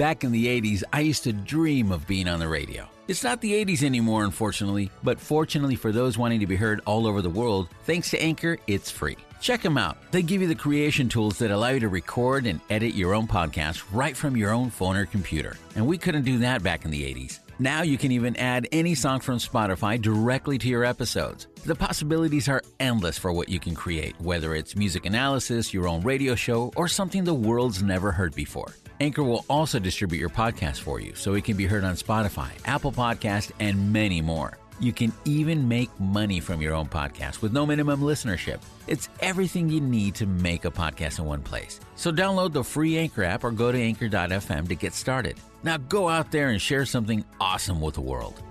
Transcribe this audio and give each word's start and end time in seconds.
Back 0.00 0.24
in 0.24 0.32
the 0.32 0.46
80s, 0.46 0.82
I 0.94 1.00
used 1.00 1.24
to 1.24 1.32
dream 1.34 1.92
of 1.92 2.06
being 2.06 2.26
on 2.26 2.40
the 2.40 2.48
radio. 2.48 2.88
It's 3.06 3.22
not 3.22 3.42
the 3.42 3.52
80s 3.52 3.82
anymore, 3.82 4.24
unfortunately, 4.24 4.90
but 5.02 5.20
fortunately 5.20 5.76
for 5.76 5.92
those 5.92 6.16
wanting 6.16 6.40
to 6.40 6.46
be 6.46 6.56
heard 6.56 6.80
all 6.86 7.06
over 7.06 7.20
the 7.20 7.28
world, 7.28 7.68
thanks 7.84 8.08
to 8.12 8.22
Anchor, 8.22 8.56
it's 8.66 8.90
free. 8.90 9.18
Check 9.42 9.60
them 9.60 9.76
out. 9.76 9.98
They 10.10 10.22
give 10.22 10.40
you 10.40 10.48
the 10.48 10.54
creation 10.54 11.10
tools 11.10 11.36
that 11.40 11.50
allow 11.50 11.68
you 11.68 11.80
to 11.80 11.90
record 11.90 12.46
and 12.46 12.62
edit 12.70 12.94
your 12.94 13.12
own 13.12 13.28
podcast 13.28 13.84
right 13.92 14.16
from 14.16 14.38
your 14.38 14.52
own 14.52 14.70
phone 14.70 14.96
or 14.96 15.04
computer. 15.04 15.58
And 15.76 15.86
we 15.86 15.98
couldn't 15.98 16.24
do 16.24 16.38
that 16.38 16.62
back 16.62 16.86
in 16.86 16.90
the 16.90 17.02
80s. 17.02 17.40
Now 17.58 17.82
you 17.82 17.98
can 17.98 18.10
even 18.10 18.36
add 18.36 18.68
any 18.72 18.94
song 18.94 19.20
from 19.20 19.36
Spotify 19.36 20.00
directly 20.00 20.56
to 20.56 20.66
your 20.66 20.82
episodes. 20.82 21.46
The 21.66 21.74
possibilities 21.74 22.48
are 22.48 22.62
endless 22.80 23.18
for 23.18 23.34
what 23.34 23.50
you 23.50 23.60
can 23.60 23.74
create, 23.74 24.18
whether 24.18 24.54
it's 24.54 24.74
music 24.74 25.04
analysis, 25.04 25.74
your 25.74 25.86
own 25.86 26.00
radio 26.00 26.34
show, 26.34 26.72
or 26.74 26.88
something 26.88 27.22
the 27.22 27.34
world's 27.34 27.82
never 27.82 28.12
heard 28.12 28.34
before. 28.34 28.72
Anchor 29.00 29.22
will 29.22 29.46
also 29.48 29.78
distribute 29.78 30.20
your 30.20 30.28
podcast 30.28 30.80
for 30.80 31.00
you 31.00 31.14
so 31.14 31.34
it 31.34 31.44
can 31.44 31.56
be 31.56 31.64
heard 31.64 31.84
on 31.84 31.94
Spotify, 31.94 32.50
Apple 32.66 32.92
Podcast, 32.92 33.50
and 33.58 33.92
many 33.94 34.20
more. 34.20 34.58
You 34.78 34.92
can 34.92 35.12
even 35.24 35.66
make 35.66 35.88
money 35.98 36.38
from 36.38 36.60
your 36.60 36.74
own 36.74 36.86
podcast 36.86 37.40
with 37.40 37.52
no 37.52 37.64
minimum 37.64 38.02
listenership. 38.02 38.60
It's 38.86 39.08
everything 39.20 39.70
you 39.70 39.80
need 39.80 40.14
to 40.16 40.26
make 40.26 40.66
a 40.66 40.70
podcast 40.70 41.18
in 41.18 41.24
one 41.24 41.42
place. 41.42 41.80
So 41.96 42.12
download 42.12 42.52
the 42.52 42.64
free 42.64 42.98
Anchor 42.98 43.24
app 43.24 43.42
or 43.44 43.50
go 43.50 43.72
to 43.72 43.78
anchor.fm 43.78 44.68
to 44.68 44.74
get 44.74 44.94
started. 44.94 45.38
Now 45.62 45.76
go 45.76 46.08
out 46.08 46.30
there 46.30 46.48
and 46.48 46.60
share 46.60 46.84
something 46.84 47.24
awesome 47.40 47.80
with 47.80 47.94
the 47.94 48.00
world. 48.02 48.42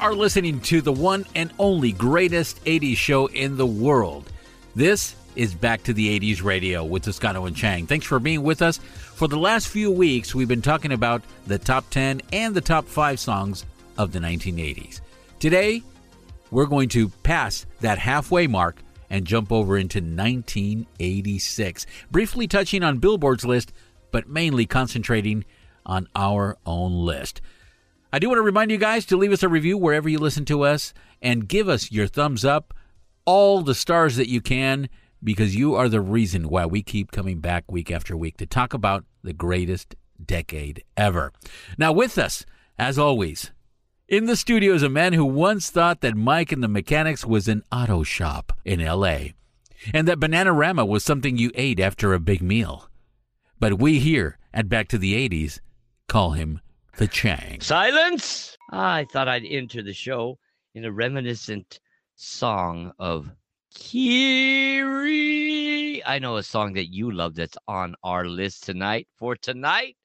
Are 0.00 0.14
listening 0.14 0.60
to 0.60 0.80
the 0.80 0.92
one 0.92 1.26
and 1.34 1.52
only 1.58 1.92
greatest 1.92 2.64
80s 2.64 2.96
show 2.96 3.26
in 3.26 3.56
the 3.56 3.66
world. 3.66 4.30
This 4.76 5.16
is 5.34 5.54
Back 5.54 5.82
to 5.84 5.92
the 5.92 6.18
80s 6.18 6.42
Radio 6.42 6.84
with 6.84 7.02
Toscano 7.02 7.46
and 7.46 7.56
Chang. 7.56 7.86
Thanks 7.86 8.06
for 8.06 8.20
being 8.20 8.42
with 8.42 8.62
us. 8.62 8.78
For 8.78 9.26
the 9.26 9.38
last 9.38 9.68
few 9.68 9.90
weeks, 9.90 10.34
we've 10.34 10.48
been 10.48 10.62
talking 10.62 10.92
about 10.92 11.22
the 11.46 11.58
top 11.58 11.90
10 11.90 12.22
and 12.32 12.54
the 12.54 12.60
top 12.60 12.86
5 12.86 13.18
songs 13.18 13.64
of 13.96 14.12
the 14.12 14.20
1980s. 14.20 15.00
Today, 15.40 15.82
we're 16.50 16.66
going 16.66 16.88
to 16.90 17.08
pass 17.08 17.66
that 17.80 17.98
halfway 17.98 18.46
mark 18.46 18.76
and 19.10 19.26
jump 19.26 19.50
over 19.50 19.76
into 19.76 19.98
1986, 19.98 21.86
briefly 22.10 22.46
touching 22.46 22.84
on 22.84 22.98
Billboard's 22.98 23.44
list, 23.44 23.72
but 24.12 24.28
mainly 24.28 24.64
concentrating 24.64 25.44
on 25.84 26.06
our 26.14 26.56
own 26.66 26.92
list. 26.92 27.40
I 28.10 28.18
do 28.18 28.28
want 28.28 28.38
to 28.38 28.42
remind 28.42 28.70
you 28.70 28.78
guys 28.78 29.04
to 29.06 29.18
leave 29.18 29.32
us 29.32 29.42
a 29.42 29.50
review 29.50 29.76
wherever 29.76 30.08
you 30.08 30.18
listen 30.18 30.46
to 30.46 30.62
us 30.62 30.94
and 31.20 31.46
give 31.46 31.68
us 31.68 31.92
your 31.92 32.06
thumbs 32.06 32.42
up, 32.42 32.72
all 33.26 33.60
the 33.60 33.74
stars 33.74 34.16
that 34.16 34.30
you 34.30 34.40
can, 34.40 34.88
because 35.22 35.54
you 35.54 35.74
are 35.74 35.90
the 35.90 36.00
reason 36.00 36.48
why 36.48 36.64
we 36.64 36.82
keep 36.82 37.10
coming 37.10 37.40
back 37.40 37.70
week 37.70 37.90
after 37.90 38.16
week 38.16 38.38
to 38.38 38.46
talk 38.46 38.72
about 38.72 39.04
the 39.22 39.34
greatest 39.34 39.94
decade 40.24 40.82
ever. 40.96 41.32
Now, 41.76 41.92
with 41.92 42.16
us, 42.16 42.46
as 42.78 42.98
always, 42.98 43.50
in 44.08 44.24
the 44.24 44.36
studio 44.36 44.72
is 44.72 44.82
a 44.82 44.88
man 44.88 45.12
who 45.12 45.26
once 45.26 45.68
thought 45.68 46.00
that 46.00 46.16
Mike 46.16 46.50
and 46.50 46.62
the 46.62 46.68
Mechanics 46.68 47.26
was 47.26 47.46
an 47.46 47.62
auto 47.70 48.04
shop 48.04 48.58
in 48.64 48.82
LA, 48.82 49.18
and 49.92 50.08
that 50.08 50.18
Bananarama 50.18 50.88
was 50.88 51.04
something 51.04 51.36
you 51.36 51.50
ate 51.54 51.78
after 51.78 52.14
a 52.14 52.20
big 52.20 52.40
meal. 52.40 52.88
But 53.60 53.78
we 53.78 53.98
here 53.98 54.38
at 54.54 54.70
Back 54.70 54.88
to 54.88 54.98
the 54.98 55.28
80s 55.28 55.60
call 56.08 56.30
him 56.30 56.60
the 56.98 57.06
Chang. 57.06 57.60
Silence! 57.60 58.58
I 58.72 59.06
thought 59.12 59.28
I'd 59.28 59.44
enter 59.44 59.82
the 59.84 59.92
show 59.92 60.36
in 60.74 60.84
a 60.84 60.90
reminiscent 60.90 61.78
song 62.16 62.90
of 62.98 63.30
Kyrie. 63.72 64.84
I 66.04 66.18
know 66.18 66.38
a 66.38 66.42
song 66.42 66.72
that 66.72 66.92
you 66.92 67.12
love 67.12 67.36
that's 67.36 67.56
on 67.68 67.94
our 68.02 68.24
list 68.24 68.64
tonight. 68.64 69.06
For 69.16 69.36
tonight, 69.36 69.96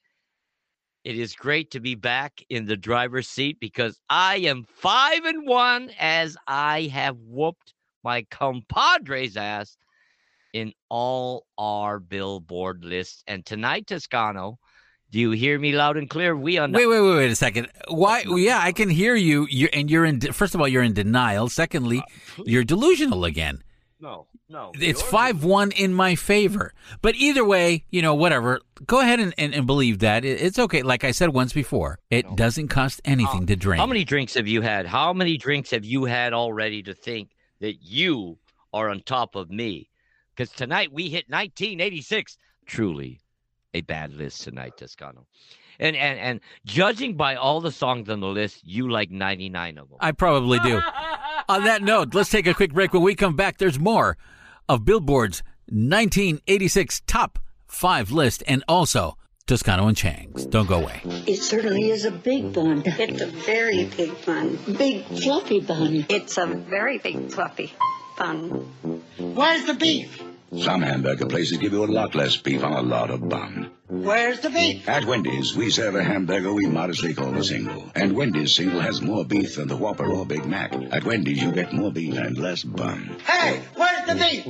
it 1.03 1.17
is 1.17 1.33
great 1.33 1.71
to 1.71 1.79
be 1.79 1.95
back 1.95 2.43
in 2.49 2.67
the 2.67 2.77
driver's 2.77 3.27
seat 3.27 3.59
because 3.59 3.99
I 4.07 4.35
am 4.35 4.63
five 4.63 5.25
and 5.25 5.47
one 5.47 5.89
as 5.99 6.37
I 6.47 6.91
have 6.93 7.17
whooped 7.17 7.73
my 8.03 8.21
compadre's 8.29 9.35
ass 9.35 9.79
in 10.53 10.71
all 10.89 11.47
our 11.57 11.99
billboard 11.99 12.85
lists. 12.85 13.23
And 13.25 13.43
tonight, 13.43 13.87
Toscano, 13.87 14.59
do 15.13 15.19
you 15.19 15.29
hear 15.29 15.59
me 15.59 15.73
loud 15.73 15.95
and 15.95 16.09
clear? 16.09 16.35
We 16.35 16.57
on. 16.57 16.71
Wait, 16.71 16.87
wait, 16.87 16.99
wait, 16.99 17.15
wait 17.15 17.31
a 17.31 17.35
second. 17.35 17.67
Why? 17.87 18.23
Yeah, 18.27 18.59
I 18.59 18.71
can 18.71 18.89
hear 18.89 19.13
you. 19.13 19.45
You're, 19.47 19.69
and 19.71 19.89
you're 19.89 20.05
in. 20.05 20.19
First 20.19 20.55
of 20.55 20.59
all, 20.59 20.67
you're 20.67 20.81
in 20.81 20.93
denial. 20.93 21.49
Secondly, 21.49 21.99
uh, 21.99 22.43
you're 22.47 22.63
delusional 22.63 23.23
again. 23.23 23.63
No, 23.99 24.25
no. 24.49 24.71
It's 24.73 25.03
five 25.03 25.43
one 25.43 25.69
in 25.71 25.93
my 25.93 26.15
favor. 26.15 26.73
But 27.03 27.13
either 27.13 27.45
way, 27.45 27.85
you 27.91 28.01
know, 28.01 28.15
whatever. 28.15 28.61
Go 28.87 29.01
ahead 29.01 29.19
and, 29.19 29.35
and, 29.37 29.53
and 29.53 29.67
believe 29.67 29.99
that 29.99 30.25
it's 30.25 30.57
okay. 30.57 30.81
Like 30.81 31.03
I 31.03 31.11
said 31.11 31.29
once 31.29 31.53
before, 31.53 31.99
it 32.09 32.25
no. 32.25 32.35
doesn't 32.35 32.69
cost 32.69 32.99
anything 33.05 33.43
uh, 33.43 33.45
to 33.45 33.55
drink. 33.55 33.79
How 33.79 33.85
many 33.85 34.03
drinks 34.03 34.33
have 34.33 34.47
you 34.47 34.63
had? 34.63 34.87
How 34.87 35.13
many 35.13 35.37
drinks 35.37 35.69
have 35.69 35.85
you 35.85 36.05
had 36.05 36.33
already 36.33 36.81
to 36.81 36.95
think 36.95 37.29
that 37.59 37.83
you 37.83 38.39
are 38.73 38.89
on 38.89 39.01
top 39.01 39.35
of 39.35 39.51
me? 39.51 39.91
Because 40.35 40.51
tonight 40.51 40.91
we 40.91 41.03
hit 41.03 41.29
1986. 41.29 42.35
Truly 42.65 43.19
a 43.73 43.81
bad 43.81 44.13
list 44.13 44.43
tonight, 44.43 44.77
Toscano. 44.77 45.25
And 45.79 45.95
and 45.95 46.19
and 46.19 46.39
judging 46.65 47.15
by 47.15 47.35
all 47.35 47.59
the 47.59 47.71
songs 47.71 48.09
on 48.09 48.19
the 48.19 48.27
list, 48.27 48.61
you 48.63 48.89
like 48.89 49.09
99 49.09 49.77
of 49.77 49.89
them. 49.89 49.97
I 49.99 50.11
probably 50.11 50.59
do. 50.59 50.79
on 51.49 51.63
that 51.63 51.81
note, 51.81 52.13
let's 52.13 52.29
take 52.29 52.47
a 52.47 52.53
quick 52.53 52.73
break. 52.73 52.93
When 52.93 53.01
we 53.01 53.15
come 53.15 53.35
back, 53.35 53.57
there's 53.57 53.79
more 53.79 54.17
of 54.69 54.85
Billboard's 54.85 55.41
1986 55.67 57.01
top 57.07 57.39
five 57.65 58.11
list 58.11 58.43
and 58.47 58.63
also 58.67 59.17
Toscano 59.47 59.87
and 59.87 59.97
Chang's. 59.97 60.45
Don't 60.45 60.67
go 60.67 60.79
away. 60.81 61.01
It 61.27 61.37
certainly 61.37 61.89
is 61.89 62.05
a 62.05 62.11
big 62.11 62.53
bun. 62.53 62.83
It's 62.85 63.21
a 63.21 63.27
very 63.27 63.85
big 63.85 64.25
bun. 64.25 64.57
Big 64.77 65.03
fluffy 65.05 65.59
bun. 65.59 66.05
It's 66.07 66.37
a 66.37 66.45
very 66.45 66.99
big 66.99 67.31
fluffy 67.31 67.73
bun. 68.17 68.71
Where's 69.17 69.65
the 69.65 69.73
beef? 69.73 70.21
Some 70.61 70.81
hamburger 70.81 71.25
places 71.25 71.57
give 71.57 71.73
you 71.73 71.83
a 71.83 71.85
lot 71.85 72.15
less 72.15 72.37
beef 72.37 72.63
on 72.63 72.73
a 72.73 72.81
lot 72.81 73.09
of 73.09 73.27
bun. 73.27 73.71
Where's 73.87 74.39
the 74.41 74.49
beef? 74.49 74.87
At 74.87 75.05
Wendy's, 75.05 75.55
we 75.55 75.69
serve 75.69 75.95
a 75.95 76.03
hamburger 76.03 76.53
we 76.53 76.67
modestly 76.67 77.13
call 77.13 77.35
a 77.35 77.43
single. 77.43 77.91
And 77.95 78.13
Wendy's 78.13 78.53
single 78.55 78.79
has 78.79 79.01
more 79.01 79.25
beef 79.25 79.55
than 79.55 79.67
the 79.67 79.77
Whopper 79.77 80.05
or 80.05 80.25
Big 80.25 80.45
Mac. 80.45 80.73
At 80.91 81.03
Wendy's, 81.03 81.41
you 81.41 81.51
get 81.51 81.73
more 81.73 81.91
beef 81.91 82.17
and 82.17 82.37
less 82.37 82.63
bun. 82.63 83.17
Hey, 83.25 83.61
where's 83.75 84.07
the 84.07 84.15
beef? 84.15 84.47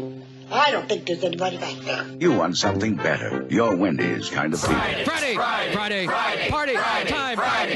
I 0.52 0.72
don't 0.72 0.88
think 0.88 1.08
there's 1.08 1.24
anybody 1.24 1.58
back 1.58 1.78
there. 1.84 2.06
You 2.20 2.34
want 2.34 2.58
something 2.58 2.96
better. 2.96 3.48
Your 3.50 3.76
Wendy's 3.76 4.30
kind 4.30 4.54
of 4.54 4.62
beef. 4.62 4.70
Friday, 4.70 5.04
Friday, 5.04 5.36
Friday, 5.36 5.74
Friday, 5.74 6.08
Friday 6.08 6.50
party 6.50 6.76
Friday, 6.76 7.10
time, 7.10 7.38
Friday, 7.38 7.73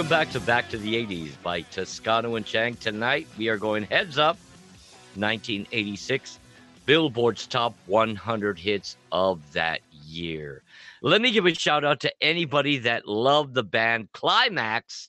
Welcome 0.00 0.16
back 0.16 0.30
to 0.30 0.40
Back 0.40 0.70
to 0.70 0.78
the 0.78 0.94
80s 0.94 1.32
by 1.42 1.60
Toscano 1.60 2.36
and 2.36 2.46
Chang. 2.46 2.74
Tonight 2.74 3.26
we 3.36 3.48
are 3.48 3.58
going 3.58 3.82
heads 3.82 4.16
up 4.16 4.38
1986 5.16 6.38
Billboard's 6.86 7.46
top 7.46 7.74
100 7.84 8.58
hits 8.58 8.96
of 9.12 9.42
that 9.52 9.82
year. 9.92 10.62
Let 11.02 11.20
me 11.20 11.30
give 11.30 11.44
a 11.44 11.52
shout 11.52 11.84
out 11.84 12.00
to 12.00 12.12
anybody 12.22 12.78
that 12.78 13.06
loved 13.06 13.52
the 13.52 13.62
band 13.62 14.08
Klymaxx 14.14 15.08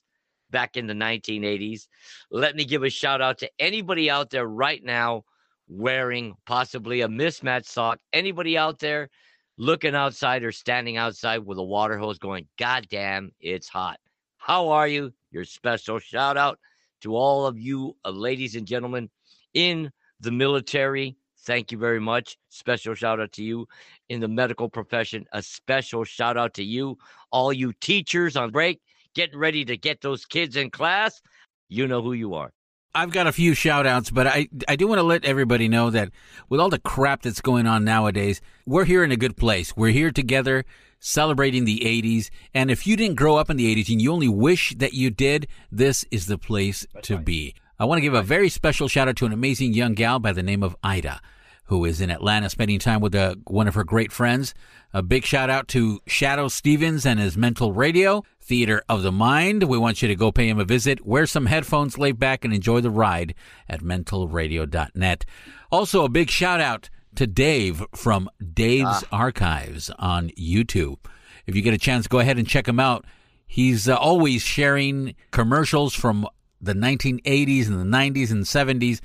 back 0.50 0.76
in 0.76 0.86
the 0.86 0.92
1980s. 0.92 1.86
Let 2.30 2.54
me 2.54 2.66
give 2.66 2.82
a 2.82 2.90
shout 2.90 3.22
out 3.22 3.38
to 3.38 3.50
anybody 3.58 4.10
out 4.10 4.28
there 4.28 4.46
right 4.46 4.84
now 4.84 5.24
wearing 5.68 6.34
possibly 6.44 7.00
a 7.00 7.08
mismatched 7.08 7.70
sock. 7.70 7.98
Anybody 8.12 8.58
out 8.58 8.78
there 8.78 9.08
looking 9.56 9.94
outside 9.94 10.44
or 10.44 10.52
standing 10.52 10.98
outside 10.98 11.38
with 11.38 11.56
a 11.56 11.64
water 11.64 11.96
hose 11.96 12.18
going, 12.18 12.46
God 12.58 12.88
damn, 12.90 13.32
it's 13.40 13.70
hot. 13.70 13.98
How 14.42 14.70
are 14.70 14.88
you? 14.88 15.12
Your 15.30 15.44
special 15.44 16.00
shout 16.00 16.36
out 16.36 16.58
to 17.02 17.14
all 17.14 17.46
of 17.46 17.60
you, 17.60 17.94
uh, 18.04 18.10
ladies 18.10 18.56
and 18.56 18.66
gentlemen, 18.66 19.08
in 19.54 19.92
the 20.18 20.32
military. 20.32 21.16
Thank 21.44 21.70
you 21.70 21.78
very 21.78 22.00
much. 22.00 22.36
Special 22.48 22.96
shout 22.96 23.20
out 23.20 23.30
to 23.34 23.44
you 23.44 23.68
in 24.08 24.18
the 24.18 24.26
medical 24.26 24.68
profession. 24.68 25.26
A 25.32 25.42
special 25.42 26.02
shout 26.02 26.36
out 26.36 26.54
to 26.54 26.64
you, 26.64 26.98
all 27.30 27.52
you 27.52 27.72
teachers 27.74 28.36
on 28.36 28.50
break, 28.50 28.80
getting 29.14 29.38
ready 29.38 29.64
to 29.64 29.76
get 29.76 30.00
those 30.00 30.26
kids 30.26 30.56
in 30.56 30.70
class. 30.70 31.22
You 31.68 31.86
know 31.86 32.02
who 32.02 32.12
you 32.12 32.34
are. 32.34 32.52
I've 32.94 33.10
got 33.10 33.26
a 33.26 33.32
few 33.32 33.54
shout 33.54 33.86
outs, 33.86 34.10
but 34.10 34.26
I, 34.26 34.48
I 34.68 34.76
do 34.76 34.86
want 34.86 34.98
to 34.98 35.02
let 35.02 35.24
everybody 35.24 35.66
know 35.66 35.88
that 35.90 36.10
with 36.50 36.60
all 36.60 36.68
the 36.68 36.78
crap 36.78 37.22
that's 37.22 37.40
going 37.40 37.66
on 37.66 37.84
nowadays, 37.84 38.42
we're 38.66 38.84
here 38.84 39.02
in 39.02 39.10
a 39.10 39.16
good 39.16 39.36
place. 39.36 39.74
We're 39.74 39.92
here 39.92 40.10
together 40.10 40.66
celebrating 41.00 41.64
the 41.64 41.80
80s. 41.80 42.28
And 42.52 42.70
if 42.70 42.86
you 42.86 42.96
didn't 42.96 43.16
grow 43.16 43.36
up 43.36 43.48
in 43.48 43.56
the 43.56 43.74
80s 43.74 43.90
and 43.90 44.00
you 44.00 44.12
only 44.12 44.28
wish 44.28 44.74
that 44.76 44.92
you 44.92 45.08
did, 45.08 45.48
this 45.70 46.04
is 46.10 46.26
the 46.26 46.36
place 46.36 46.86
that's 46.92 47.08
to 47.08 47.16
right. 47.16 47.24
be. 47.24 47.54
I 47.78 47.86
want 47.86 47.96
to 47.96 48.02
give 48.02 48.14
a 48.14 48.22
very 48.22 48.50
special 48.50 48.88
shout 48.88 49.08
out 49.08 49.16
to 49.16 49.26
an 49.26 49.32
amazing 49.32 49.72
young 49.72 49.94
gal 49.94 50.18
by 50.18 50.32
the 50.32 50.42
name 50.42 50.62
of 50.62 50.76
Ida, 50.84 51.20
who 51.64 51.86
is 51.86 52.00
in 52.00 52.10
Atlanta 52.10 52.50
spending 52.50 52.78
time 52.78 53.00
with 53.00 53.14
a, 53.14 53.32
uh, 53.32 53.34
one 53.46 53.68
of 53.68 53.74
her 53.74 53.84
great 53.84 54.12
friends. 54.12 54.54
A 54.92 55.02
big 55.02 55.24
shout 55.24 55.48
out 55.48 55.66
to 55.68 56.00
Shadoe 56.06 56.50
Stevens 56.50 57.06
and 57.06 57.18
his 57.18 57.38
Mental 57.38 57.72
Radio, 57.72 58.22
Theater 58.52 58.82
of 58.86 59.02
the 59.02 59.10
Mind. 59.10 59.62
We 59.62 59.78
want 59.78 60.02
you 60.02 60.08
to 60.08 60.14
go 60.14 60.30
pay 60.30 60.46
him 60.46 60.58
a 60.58 60.64
visit, 60.66 61.06
wear 61.06 61.24
some 61.24 61.46
headphones, 61.46 61.96
lay 61.96 62.12
back, 62.12 62.44
and 62.44 62.52
enjoy 62.52 62.82
the 62.82 62.90
ride 62.90 63.34
at 63.66 63.80
mentalradio.net. 63.80 65.24
Also, 65.70 66.04
a 66.04 66.10
big 66.10 66.28
shout 66.28 66.60
out 66.60 66.90
to 67.14 67.26
Dave 67.26 67.82
from 67.94 68.28
Dave's 68.52 69.04
ah. 69.10 69.16
Archives 69.16 69.88
on 69.98 70.28
YouTube. 70.38 70.98
If 71.46 71.56
you 71.56 71.62
get 71.62 71.72
a 71.72 71.78
chance, 71.78 72.06
go 72.06 72.18
ahead 72.18 72.36
and 72.36 72.46
check 72.46 72.68
him 72.68 72.78
out. 72.78 73.06
He's 73.46 73.88
uh, 73.88 73.96
always 73.96 74.42
sharing 74.42 75.14
commercials 75.30 75.94
from 75.94 76.28
the 76.60 76.74
1980s 76.74 77.68
and 77.68 77.80
the 77.80 77.96
90s 77.96 78.30
and 78.30 78.44
70s 78.44 79.00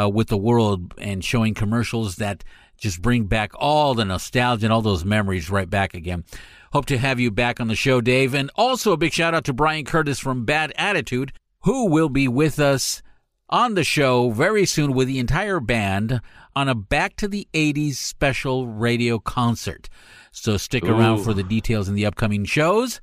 uh, 0.00 0.08
with 0.08 0.28
the 0.28 0.38
world 0.38 0.94
and 0.98 1.24
showing 1.24 1.52
commercials 1.54 2.14
that 2.16 2.44
just 2.84 3.00
bring 3.00 3.24
back 3.24 3.52
all 3.54 3.94
the 3.94 4.04
nostalgia 4.04 4.66
and 4.66 4.72
all 4.72 4.82
those 4.82 5.06
memories 5.06 5.48
right 5.48 5.70
back 5.70 5.94
again. 5.94 6.22
Hope 6.70 6.84
to 6.84 6.98
have 6.98 7.18
you 7.18 7.30
back 7.30 7.58
on 7.58 7.68
the 7.68 7.74
show, 7.74 8.02
Dave. 8.02 8.34
And 8.34 8.50
also 8.56 8.92
a 8.92 8.98
big 8.98 9.14
shout 9.14 9.32
out 9.32 9.44
to 9.44 9.54
Brian 9.54 9.86
Curtis 9.86 10.20
from 10.20 10.44
Bad 10.44 10.70
Attitude, 10.76 11.32
who 11.62 11.86
will 11.86 12.10
be 12.10 12.28
with 12.28 12.60
us 12.60 13.02
on 13.48 13.72
the 13.72 13.84
show 13.84 14.28
very 14.32 14.66
soon 14.66 14.92
with 14.92 15.08
the 15.08 15.18
entire 15.18 15.60
band 15.60 16.20
on 16.54 16.68
a 16.68 16.74
Back 16.74 17.16
to 17.16 17.26
the 17.26 17.48
80s 17.54 17.94
special 17.94 18.66
radio 18.66 19.18
concert. 19.18 19.88
So 20.30 20.58
stick 20.58 20.84
Ooh. 20.84 20.94
around 20.94 21.24
for 21.24 21.32
the 21.32 21.42
details 21.42 21.88
in 21.88 21.94
the 21.94 22.04
upcoming 22.04 22.44
shows. 22.44 23.00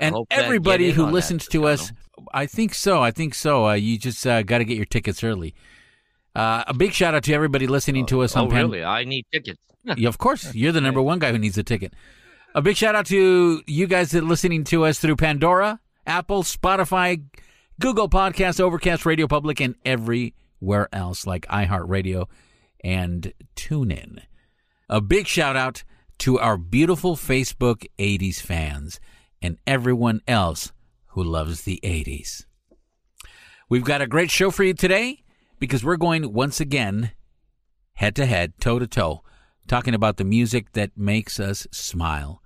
And 0.00 0.16
everybody 0.28 0.90
who 0.90 1.06
listens 1.06 1.46
to 1.48 1.68
us, 1.68 1.92
I 2.32 2.46
think 2.46 2.74
so. 2.74 3.00
I 3.00 3.12
think 3.12 3.36
so. 3.36 3.68
Uh, 3.68 3.74
you 3.74 3.96
just 3.96 4.26
uh, 4.26 4.42
got 4.42 4.58
to 4.58 4.64
get 4.64 4.76
your 4.76 4.86
tickets 4.86 5.22
early. 5.22 5.54
Uh, 6.34 6.64
a 6.66 6.74
big 6.74 6.92
shout 6.92 7.14
out 7.14 7.22
to 7.24 7.32
everybody 7.32 7.66
listening 7.66 8.06
to 8.06 8.22
us 8.22 8.36
oh, 8.36 8.42
on 8.42 8.46
oh, 8.46 8.50
Pan- 8.50 8.70
really? 8.70 8.84
I 8.84 9.04
need 9.04 9.26
tickets. 9.32 9.60
yeah, 9.96 10.08
of 10.08 10.18
course. 10.18 10.54
You're 10.54 10.72
the 10.72 10.80
number 10.80 11.00
one 11.00 11.18
guy 11.18 11.30
who 11.30 11.38
needs 11.38 11.56
a 11.58 11.62
ticket. 11.62 11.94
A 12.54 12.62
big 12.62 12.76
shout 12.76 12.94
out 12.94 13.06
to 13.06 13.62
you 13.66 13.86
guys 13.86 14.10
that 14.12 14.22
are 14.22 14.26
listening 14.26 14.64
to 14.64 14.84
us 14.84 14.98
through 14.98 15.16
Pandora, 15.16 15.80
Apple, 16.06 16.42
Spotify, 16.42 17.22
Google 17.80 18.08
Podcasts, 18.08 18.60
Overcast, 18.60 19.04
Radio 19.04 19.26
Public, 19.26 19.60
and 19.60 19.74
everywhere 19.84 20.88
else 20.92 21.26
like 21.26 21.46
iHeartRadio 21.46 22.26
and 22.82 23.32
TuneIn. 23.56 24.20
A 24.88 25.00
big 25.00 25.26
shout 25.26 25.56
out 25.56 25.82
to 26.18 26.38
our 26.38 26.56
beautiful 26.56 27.16
Facebook 27.16 27.86
80s 27.98 28.40
fans 28.40 29.00
and 29.42 29.58
everyone 29.66 30.20
else 30.28 30.72
who 31.08 31.22
loves 31.22 31.62
the 31.62 31.80
80s. 31.82 32.44
We've 33.68 33.84
got 33.84 34.02
a 34.02 34.06
great 34.06 34.30
show 34.30 34.50
for 34.50 34.62
you 34.62 34.74
today 34.74 35.23
because 35.64 35.82
we're 35.82 35.96
going 35.96 36.30
once 36.34 36.60
again 36.60 37.12
head 37.94 38.14
to 38.14 38.26
head, 38.26 38.52
toe 38.60 38.78
to 38.78 38.86
toe, 38.86 39.22
talking 39.66 39.94
about 39.94 40.18
the 40.18 40.24
music 40.24 40.72
that 40.72 40.90
makes 40.94 41.40
us 41.40 41.66
smile, 41.72 42.42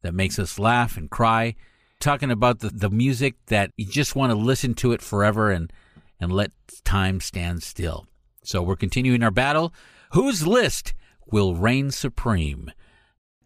that 0.00 0.14
makes 0.14 0.38
us 0.38 0.58
laugh 0.58 0.96
and 0.96 1.10
cry, 1.10 1.54
talking 2.00 2.30
about 2.30 2.60
the, 2.60 2.70
the 2.70 2.88
music 2.88 3.34
that 3.48 3.72
you 3.76 3.84
just 3.84 4.16
want 4.16 4.32
to 4.32 4.38
listen 4.38 4.72
to 4.72 4.92
it 4.92 5.02
forever 5.02 5.50
and, 5.50 5.70
and 6.18 6.32
let 6.32 6.50
time 6.82 7.20
stand 7.20 7.62
still. 7.62 8.06
So 8.42 8.62
we're 8.62 8.76
continuing 8.76 9.22
our 9.22 9.30
battle. 9.30 9.74
Whose 10.12 10.46
list 10.46 10.94
will 11.30 11.54
reign 11.54 11.90
supreme? 11.90 12.72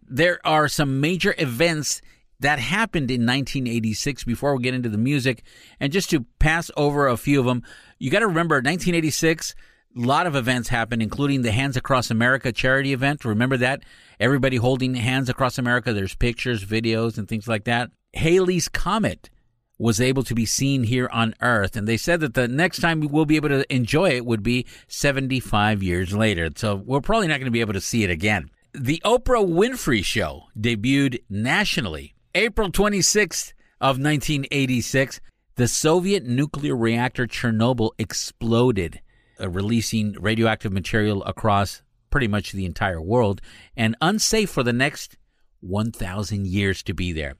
There 0.08 0.38
are 0.44 0.68
some 0.68 1.00
major 1.00 1.34
events 1.36 2.00
that 2.40 2.58
happened 2.58 3.10
in 3.10 3.22
1986 3.22 4.24
before 4.24 4.56
we 4.56 4.62
get 4.62 4.74
into 4.74 4.88
the 4.88 4.98
music. 4.98 5.42
And 5.80 5.92
just 5.92 6.10
to 6.10 6.24
pass 6.38 6.70
over 6.76 7.08
a 7.08 7.16
few 7.16 7.40
of 7.40 7.46
them, 7.46 7.62
you 7.98 8.10
got 8.10 8.20
to 8.20 8.26
remember 8.26 8.56
1986, 8.56 9.54
a 9.96 10.00
lot 10.00 10.26
of 10.26 10.36
events 10.36 10.68
happened, 10.68 11.02
including 11.02 11.42
the 11.42 11.52
Hands 11.52 11.76
Across 11.76 12.10
America 12.10 12.52
charity 12.52 12.92
event. 12.92 13.24
Remember 13.24 13.56
that? 13.56 13.82
Everybody 14.20 14.56
holding 14.56 14.94
hands 14.94 15.28
across 15.28 15.58
America. 15.58 15.92
There's 15.92 16.14
pictures, 16.14 16.64
videos, 16.64 17.16
and 17.16 17.26
things 17.28 17.48
like 17.48 17.64
that. 17.64 17.90
Halley's 18.12 18.68
Comet 18.68 19.30
was 19.78 20.00
able 20.00 20.22
to 20.24 20.34
be 20.34 20.46
seen 20.46 20.84
here 20.84 21.08
on 21.12 21.34
Earth. 21.40 21.76
And 21.76 21.86
they 21.86 21.96
said 21.96 22.20
that 22.20 22.34
the 22.34 22.48
next 22.48 22.80
time 22.80 23.00
we'll 23.00 23.26
be 23.26 23.36
able 23.36 23.50
to 23.50 23.74
enjoy 23.74 24.10
it 24.10 24.24
would 24.24 24.42
be 24.42 24.66
75 24.88 25.82
years 25.82 26.14
later. 26.14 26.50
So 26.56 26.76
we're 26.76 27.00
probably 27.00 27.28
not 27.28 27.38
going 27.38 27.46
to 27.46 27.50
be 27.50 27.60
able 27.60 27.74
to 27.74 27.80
see 27.80 28.04
it 28.04 28.10
again. 28.10 28.50
The 28.72 29.00
Oprah 29.04 29.46
Winfrey 29.46 30.04
Show 30.04 30.44
debuted 30.58 31.22
nationally 31.30 32.15
April 32.36 32.70
26th 32.70 33.54
of 33.80 33.96
1986. 33.96 35.22
The 35.54 35.66
Soviet 35.66 36.26
nuclear 36.26 36.76
reactor 36.76 37.26
Chernobyl 37.26 37.92
exploded, 37.98 39.00
uh, 39.40 39.48
releasing 39.48 40.12
radioactive 40.20 40.70
material 40.70 41.24
across 41.24 41.80
pretty 42.10 42.28
much 42.28 42.52
the 42.52 42.66
entire 42.66 43.00
world 43.00 43.40
and 43.74 43.96
unsafe 44.02 44.50
for 44.50 44.62
the 44.62 44.74
next 44.74 45.16
1,000 45.60 46.46
years 46.46 46.82
to 46.82 46.92
be 46.92 47.10
there. 47.10 47.36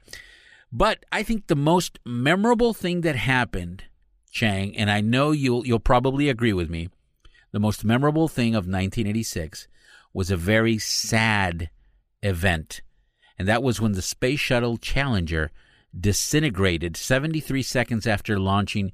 But 0.73 1.05
I 1.13 1.23
think 1.23 1.49
the 1.49 1.57
most 1.57 1.99
memorable 2.07 2.73
thing 2.73 3.03
that 3.03 3.17
happened, 3.17 3.85
Chang, 4.31 4.75
and 4.79 4.91
I 4.91 5.03
know 5.03 5.31
you'll 5.31 5.67
you'll 5.67 5.79
probably 5.79 6.31
agree 6.31 6.55
with 6.55 6.71
me, 6.71 6.89
the 7.53 7.61
most 7.61 7.85
memorable 7.85 8.29
thing 8.29 8.55
of 8.55 8.65
1986 8.65 9.69
was 10.15 10.31
a 10.31 10.39
very 10.39 10.79
sad 10.79 11.69
event. 12.23 12.81
And 13.39 13.47
that 13.49 13.63
was 13.63 13.81
when 13.81 13.93
the 13.93 14.03
Space 14.03 14.41
Shuttle 14.41 14.77
Challenger 14.79 15.51
disintegrated 15.99 16.97
73 16.97 17.63
seconds 17.63 18.07
after 18.07 18.39
launching, 18.39 18.93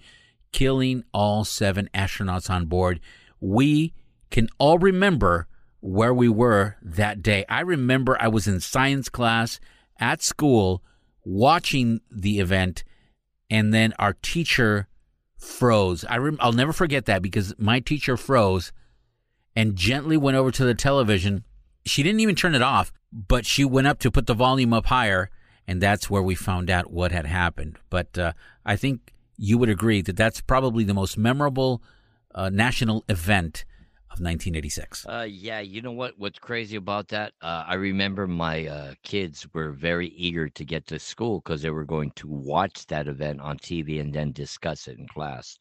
killing 0.52 1.04
all 1.12 1.44
seven 1.44 1.88
astronauts 1.94 2.50
on 2.50 2.66
board. 2.66 3.00
We 3.40 3.94
can 4.30 4.49
all 4.58 4.78
remember 4.78 5.46
where 5.80 6.14
we 6.14 6.28
were 6.28 6.76
that 6.80 7.22
day. 7.22 7.44
I 7.49 7.61
remember 7.61 8.16
I 8.20 8.28
was 8.28 8.46
in 8.46 8.61
science 8.61 9.08
class 9.08 9.58
at 9.99 10.22
school 10.22 10.82
watching 11.25 12.00
the 12.11 12.38
event, 12.38 12.84
and 13.50 13.72
then 13.75 13.92
our 13.99 14.14
teacher 14.14 14.88
froze. 15.37 16.04
I 16.04 16.18
rem- 16.18 16.38
I'll 16.40 16.52
never 16.52 16.72
forget 16.72 17.06
that 17.06 17.22
because 17.22 17.54
my 17.58 17.80
teacher 17.80 18.16
froze 18.16 18.72
and 19.54 19.76
gently 19.76 20.16
went 20.16 20.37
over 20.37 20.50
to 20.52 20.64
the 20.64 20.75
television. 20.75 21.44
She 21.84 22.02
didn't 22.02 22.20
even 22.20 22.34
turn 22.34 22.54
it 22.54 22.62
off, 22.62 22.92
but 23.12 23.44
she 23.44 23.64
went 23.64 23.86
up 23.86 23.98
to 24.00 24.10
put 24.10 24.26
the 24.26 24.34
volume 24.34 24.72
up 24.72 24.86
higher, 24.86 25.30
and 25.66 25.80
that's 25.80 26.08
where 26.08 26.22
we 26.22 26.34
found 26.34 26.70
out 26.70 26.90
what 26.90 27.12
had 27.12 27.26
happened. 27.26 27.78
But 27.90 28.16
uh, 28.16 28.32
I 28.64 28.76
think 28.76 29.12
you 29.36 29.58
would 29.58 29.68
agree 29.68 30.02
that 30.02 30.16
that's 30.16 30.40
probably 30.40 30.84
the 30.84 30.94
most 30.94 31.18
memorable 31.18 31.82
uh, 32.34 32.50
national 32.50 33.04
event 33.08 33.64
of 34.12 34.20
1986. 34.20 35.06
Uh, 35.06 35.26
yeah, 35.28 35.60
you 35.60 35.80
know 35.80 35.92
what? 35.92 36.18
What's 36.18 36.38
crazy 36.38 36.76
about 36.76 37.08
that? 37.08 37.32
Uh, 37.40 37.64
I 37.66 37.74
remember 37.74 38.26
my 38.26 38.66
uh, 38.66 38.94
kids 39.02 39.46
were 39.54 39.72
very 39.72 40.08
eager 40.08 40.48
to 40.50 40.64
get 40.64 40.86
to 40.88 40.98
school 40.98 41.40
because 41.40 41.62
they 41.62 41.70
were 41.70 41.84
going 41.84 42.12
to 42.16 42.28
watch 42.28 42.86
that 42.88 43.08
event 43.08 43.40
on 43.40 43.58
TV 43.58 44.00
and 44.00 44.12
then 44.12 44.32
discuss 44.32 44.86
it 44.86 44.98
in 44.98 45.08
class. 45.08 45.56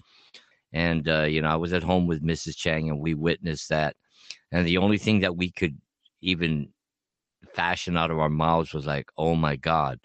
And 0.74 1.08
uh, 1.08 1.24
you 1.24 1.42
know, 1.42 1.50
I 1.50 1.56
was 1.56 1.74
at 1.74 1.84
home 1.84 2.08
with 2.08 2.24
Mrs. 2.24 2.58
Chang, 2.58 2.90
and 2.90 3.00
we 3.00 3.14
witnessed 3.14 3.70
that. 3.70 3.96
And 4.52 4.68
the 4.68 4.78
only 4.78 4.98
thing 4.98 5.22
that 5.22 5.36
we 5.36 5.50
could 5.50 5.78
even 6.22 6.70
fashion 7.54 7.98
out 7.98 8.12
of 8.12 8.20
our 8.20 8.30
mouths 8.30 8.74
was 8.74 8.86
like, 8.86 9.10
"Oh 9.18 9.36
my 9.36 9.56
God." 9.56 10.00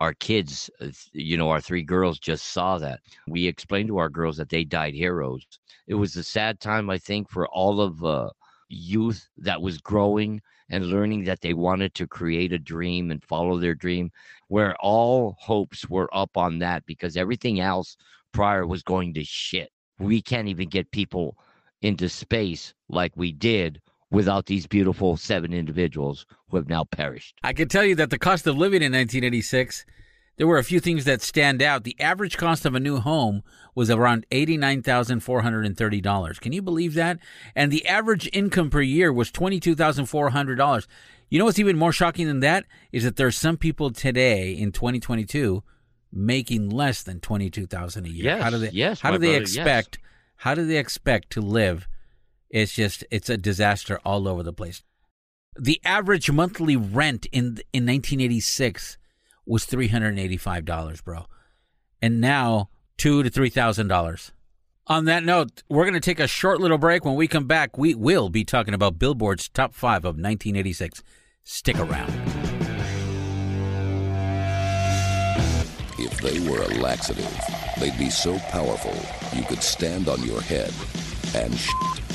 our 0.00 0.12
kids, 0.14 0.70
uh, 0.80 0.88
you 1.12 1.36
know, 1.36 1.48
our 1.50 1.60
three 1.60 1.82
girls 1.82 2.18
just 2.18 2.52
saw 2.52 2.78
that. 2.78 3.00
We 3.26 3.46
explained 3.46 3.88
to 3.88 3.98
our 3.98 4.08
girls 4.08 4.36
that 4.36 4.50
they 4.50 4.64
died 4.64 4.94
heroes. 4.94 5.46
It 5.86 5.94
was 5.94 6.16
a 6.16 6.22
sad 6.22 6.60
time, 6.60 6.90
I 6.90 6.98
think, 6.98 7.30
for 7.30 7.48
all 7.48 7.80
of 7.80 8.04
uh, 8.04 8.30
youth 8.68 9.28
that 9.38 9.62
was 9.62 9.78
growing 9.78 10.42
and 10.68 10.86
learning 10.86 11.24
that 11.24 11.40
they 11.40 11.54
wanted 11.54 11.94
to 11.94 12.06
create 12.06 12.52
a 12.52 12.58
dream 12.58 13.10
and 13.10 13.22
follow 13.24 13.58
their 13.58 13.74
dream, 13.74 14.10
where 14.48 14.76
all 14.80 15.36
hopes 15.38 15.88
were 15.88 16.14
up 16.14 16.36
on 16.36 16.58
that 16.58 16.84
because 16.86 17.16
everything 17.16 17.60
else 17.60 17.96
prior 18.32 18.66
was 18.66 18.82
going 18.82 19.14
to 19.14 19.24
shit. 19.24 19.70
We 19.98 20.20
can't 20.20 20.48
even 20.48 20.68
get 20.68 20.90
people 20.90 21.36
into 21.80 22.08
space 22.08 22.74
like 22.88 23.12
we 23.16 23.32
did 23.32 23.80
without 24.16 24.46
these 24.46 24.66
beautiful 24.66 25.16
seven 25.18 25.52
individuals 25.52 26.24
who 26.48 26.56
have 26.56 26.70
now 26.70 26.84
perished. 26.84 27.38
I 27.42 27.52
can 27.52 27.68
tell 27.68 27.84
you 27.84 27.94
that 27.96 28.08
the 28.08 28.18
cost 28.18 28.46
of 28.46 28.56
living 28.56 28.80
in 28.80 28.92
1986, 28.92 29.84
there 30.38 30.46
were 30.46 30.56
a 30.56 30.64
few 30.64 30.80
things 30.80 31.04
that 31.04 31.20
stand 31.20 31.60
out. 31.60 31.84
The 31.84 32.00
average 32.00 32.38
cost 32.38 32.64
of 32.64 32.74
a 32.74 32.80
new 32.80 32.96
home 32.96 33.42
was 33.74 33.90
around 33.90 34.24
$89,430. 34.30 36.40
Can 36.40 36.52
you 36.52 36.62
believe 36.62 36.94
that? 36.94 37.18
And 37.54 37.70
the 37.70 37.86
average 37.86 38.30
income 38.32 38.70
per 38.70 38.80
year 38.80 39.12
was 39.12 39.30
$22,400. 39.30 40.86
You 41.28 41.38
know 41.38 41.44
what's 41.44 41.58
even 41.58 41.76
more 41.76 41.92
shocking 41.92 42.26
than 42.26 42.40
that 42.40 42.64
is 42.92 43.04
that 43.04 43.16
there 43.16 43.26
are 43.26 43.32
some 43.32 43.58
people 43.58 43.90
today 43.90 44.52
in 44.52 44.72
2022 44.72 45.62
making 46.10 46.70
less 46.70 47.02
than 47.02 47.20
22,000 47.20 48.06
a 48.06 48.08
year. 48.08 48.24
Yes, 48.24 48.42
how 48.42 48.48
do 48.48 48.56
they 48.58 48.70
yes, 48.70 49.00
how 49.00 49.10
do 49.10 49.18
they 49.18 49.32
brother, 49.32 49.40
yes. 49.40 49.56
expect 49.56 49.98
how 50.36 50.54
do 50.54 50.66
they 50.66 50.78
expect 50.78 51.28
to 51.30 51.42
live? 51.42 51.86
It's 52.50 52.74
just 52.74 53.04
it's 53.10 53.28
a 53.28 53.36
disaster 53.36 54.00
all 54.04 54.28
over 54.28 54.42
the 54.42 54.52
place. 54.52 54.82
The 55.58 55.80
average 55.84 56.30
monthly 56.30 56.76
rent 56.76 57.26
in 57.32 57.58
in 57.72 57.86
1986 57.86 58.98
was 59.46 59.64
$385, 59.66 61.04
bro. 61.04 61.26
And 62.02 62.20
now 62.20 62.68
2 62.98 63.22
to 63.22 63.30
$3,000. 63.30 64.32
On 64.88 65.04
that 65.06 65.24
note, 65.24 65.62
we're 65.68 65.84
going 65.84 65.94
to 65.94 66.00
take 66.00 66.20
a 66.20 66.28
short 66.28 66.60
little 66.60 66.78
break. 66.78 67.04
When 67.04 67.14
we 67.14 67.26
come 67.26 67.46
back, 67.46 67.76
we 67.78 67.94
will 67.94 68.28
be 68.28 68.44
talking 68.44 68.74
about 68.74 68.98
Billboard's 68.98 69.48
top 69.48 69.74
5 69.74 69.98
of 70.04 70.14
1986. 70.16 71.02
Stick 71.42 71.78
around. 71.78 72.12
If 75.98 76.20
they 76.20 76.38
were 76.48 76.62
a 76.62 76.68
laxative, 76.80 77.32
they'd 77.80 77.98
be 77.98 78.10
so 78.10 78.38
powerful 78.50 78.94
you 79.36 79.44
could 79.46 79.62
stand 79.62 80.08
on 80.08 80.22
your 80.22 80.40
head 80.42 80.72
and 81.34 81.58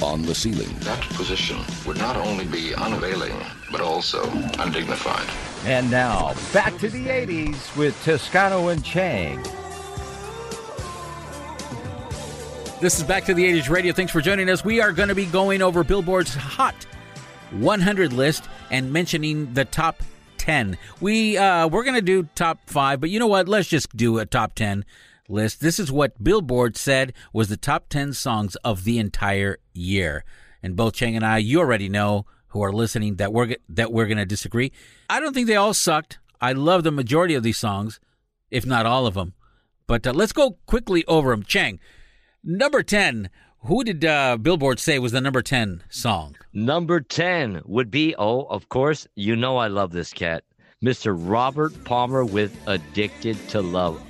on 0.01 0.21
the 0.23 0.33
ceiling. 0.33 0.69
That 0.79 1.01
position 1.11 1.57
would 1.85 1.97
not 1.97 2.15
only 2.15 2.45
be 2.45 2.73
unavailing, 2.75 3.35
but 3.71 3.81
also 3.81 4.23
undignified. 4.59 5.27
And 5.65 5.91
now, 5.91 6.33
back 6.53 6.77
to 6.79 6.89
the 6.89 7.07
80s 7.07 7.75
with 7.77 8.01
Toscano 8.03 8.69
and 8.69 8.83
Chang. 8.83 9.43
This 12.81 12.97
is 12.97 13.03
Back 13.03 13.25
to 13.25 13.35
the 13.35 13.43
80s 13.43 13.69
Radio. 13.69 13.93
Thanks 13.93 14.11
for 14.11 14.21
joining 14.21 14.49
us. 14.49 14.65
We 14.65 14.81
are 14.81 14.91
going 14.91 15.09
to 15.09 15.15
be 15.15 15.27
going 15.27 15.61
over 15.61 15.83
Billboard's 15.83 16.33
Hot 16.33 16.73
100 17.51 18.11
list 18.11 18.45
and 18.71 18.91
mentioning 18.91 19.53
the 19.53 19.65
top 19.65 20.01
10. 20.39 20.79
We 20.99 21.37
uh 21.37 21.67
we're 21.67 21.83
going 21.83 21.95
to 21.95 22.01
do 22.01 22.27
top 22.33 22.57
5, 22.65 22.99
but 22.99 23.11
you 23.11 23.19
know 23.19 23.27
what? 23.27 23.47
Let's 23.47 23.67
just 23.67 23.95
do 23.95 24.17
a 24.17 24.25
top 24.25 24.55
10 24.55 24.83
list. 25.27 25.61
This 25.61 25.79
is 25.79 25.91
what 25.91 26.23
Billboard 26.23 26.77
said 26.77 27.13
was 27.33 27.49
the 27.49 27.57
top 27.57 27.89
10 27.89 28.13
songs 28.13 28.55
of 28.57 28.83
the 28.83 28.99
entire 28.99 29.57
year. 29.73 30.23
And 30.63 30.75
both 30.75 30.93
Chang 30.93 31.15
and 31.15 31.25
I, 31.25 31.37
you 31.37 31.59
already 31.59 31.89
know 31.89 32.25
who 32.47 32.61
are 32.61 32.73
listening 32.73 33.15
that 33.15 33.33
we're 33.33 33.55
that 33.69 33.91
we're 33.91 34.05
going 34.05 34.17
to 34.17 34.25
disagree. 34.25 34.71
I 35.09 35.19
don't 35.19 35.33
think 35.33 35.47
they 35.47 35.55
all 35.55 35.73
sucked. 35.73 36.19
I 36.39 36.53
love 36.53 36.83
the 36.83 36.91
majority 36.91 37.35
of 37.35 37.43
these 37.43 37.57
songs, 37.57 37.99
if 38.49 38.65
not 38.65 38.85
all 38.85 39.05
of 39.05 39.13
them. 39.13 39.33
But 39.87 40.05
uh, 40.05 40.13
let's 40.13 40.33
go 40.33 40.57
quickly 40.65 41.05
over 41.05 41.31
them. 41.31 41.43
Chang, 41.43 41.79
number 42.43 42.83
10. 42.83 43.29
Who 43.65 43.83
did 43.83 44.03
uh, 44.03 44.37
Billboard 44.37 44.79
say 44.79 44.97
was 44.97 45.11
the 45.11 45.21
number 45.21 45.43
10 45.43 45.83
song? 45.87 46.35
Number 46.51 46.99
10 46.99 47.61
would 47.65 47.91
be, 47.91 48.15
oh, 48.17 48.41
of 48.45 48.69
course, 48.69 49.07
you 49.13 49.35
know 49.35 49.57
I 49.57 49.67
love 49.67 49.91
this 49.91 50.11
cat, 50.11 50.43
Mr. 50.83 51.15
Robert 51.15 51.83
Palmer 51.83 52.25
with 52.25 52.57
Addicted 52.65 53.37
to 53.49 53.61
Love. 53.61 54.01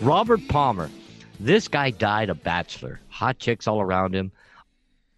Robert 0.00 0.40
Palmer, 0.48 0.90
this 1.38 1.68
guy 1.68 1.90
died 1.90 2.30
a 2.30 2.34
bachelor, 2.34 3.00
hot 3.08 3.38
chicks 3.38 3.66
all 3.68 3.80
around 3.80 4.14
him. 4.14 4.32